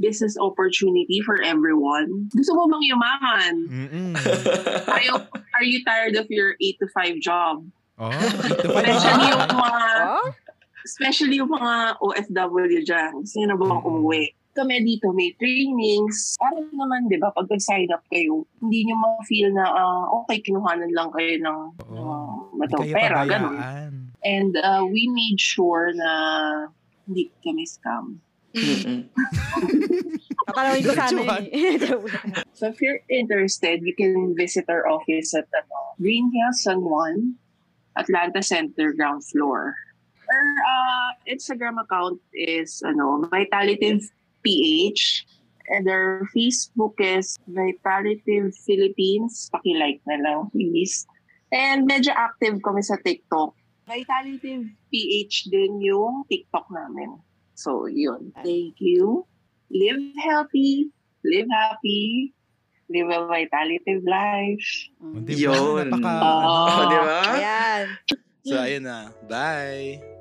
business 0.00 0.36
opportunity 0.40 1.20
for 1.24 1.40
everyone. 1.44 2.28
Gusto 2.32 2.56
mo 2.56 2.68
bang 2.72 2.84
yumaman? 2.88 3.54
Are 4.88 5.02
you, 5.02 5.14
are 5.54 5.66
you 5.66 5.84
tired 5.84 6.16
of 6.16 6.26
your 6.32 6.56
8 6.60 6.76
to 6.80 6.86
5 6.88 7.20
job? 7.20 7.64
Oh, 7.94 8.10
ito 8.10 8.68
pa 8.74 8.80
Especially 8.82 9.28
yung 9.30 9.48
mga, 9.54 9.82
Oh? 10.08 10.26
especially 10.84 11.36
yung 11.38 11.52
mga 11.52 11.72
OFW 12.02 12.80
dyan. 12.82 13.12
Na 13.46 13.54
ba 13.56 13.64
Mm. 13.70 13.86
umuwi? 13.86 14.24
Kami 14.54 14.86
dito 14.86 15.10
may 15.10 15.34
trainings. 15.34 16.38
Para 16.38 16.62
naman, 16.70 17.10
di 17.10 17.18
ba, 17.18 17.34
pag 17.34 17.50
nag-sign 17.50 17.90
up 17.90 18.06
kayo, 18.06 18.46
hindi 18.62 18.86
nyo 18.86 18.96
ma-feel 19.02 19.50
na, 19.50 19.66
ah, 19.66 20.06
okay, 20.22 20.38
kinuhanan 20.38 20.94
lang 20.94 21.10
kayo 21.10 21.34
ng 21.42 21.58
uh, 21.90 22.38
Hindi 22.54 22.70
kayo 22.70 22.94
pera, 22.94 23.26
ganun. 23.26 23.58
And 24.22 24.54
uh, 24.54 24.86
we 24.86 25.10
made 25.10 25.42
sure 25.42 25.90
na 25.90 26.10
hindi 27.10 27.34
kami 27.42 27.66
scam. 27.66 28.22
Tatanawin 30.46 30.82
ko 30.86 30.92
sana 30.94 31.42
yun 31.50 31.82
eh. 31.82 31.98
So 32.58 32.70
if 32.70 32.78
you're 32.78 33.02
interested, 33.10 33.82
you 33.82 33.94
can 33.98 34.38
visit 34.38 34.70
our 34.70 34.86
office 34.86 35.34
at 35.34 35.50
ano, 35.50 35.98
Green 35.98 36.30
Hills 36.30 36.62
San 36.62 36.86
Juan, 36.86 37.34
Atlanta 37.98 38.42
Center, 38.42 38.94
ground 38.94 39.26
floor. 39.26 39.74
Our 40.24 40.48
uh, 40.64 41.10
Instagram 41.26 41.82
account 41.82 42.22
is 42.32 42.80
ano, 42.86 43.26
Vitalitive 43.28 44.06
PH. 44.44 45.26
And 45.72 45.88
our 45.88 46.28
Facebook 46.36 47.00
is 47.00 47.40
Vitalitive 47.48 48.52
Philippines. 48.68 49.48
Paki-like 49.48 50.04
na 50.04 50.20
lang, 50.20 50.52
please. 50.52 51.08
And 51.48 51.88
medyo 51.88 52.12
active 52.12 52.60
kami 52.60 52.84
sa 52.84 53.00
TikTok. 53.00 53.56
Vitalitive 53.88 54.68
PH 54.92 55.48
din 55.48 55.80
yung 55.80 56.28
TikTok 56.28 56.68
namin. 56.68 57.16
So, 57.56 57.88
yun. 57.88 58.32
Thank 58.44 58.76
you. 58.80 59.24
Live 59.72 60.00
healthy. 60.20 60.92
Live 61.24 61.48
happy. 61.48 62.34
Live 62.92 63.08
a 63.08 63.24
vitalitive 63.24 64.04
life. 64.04 64.68
Mm. 65.00 65.24
Di 65.24 65.34
ba? 65.40 65.56
Yun. 65.56 65.84
Napaka, 65.88 66.12
Oo. 66.20 66.64
Oh, 66.68 66.84
di 66.84 66.98
ba? 67.00 67.20
Ayan. 67.32 67.84
So, 68.44 68.60
ayun 68.60 68.84
na. 68.84 69.08
Bye! 69.24 70.13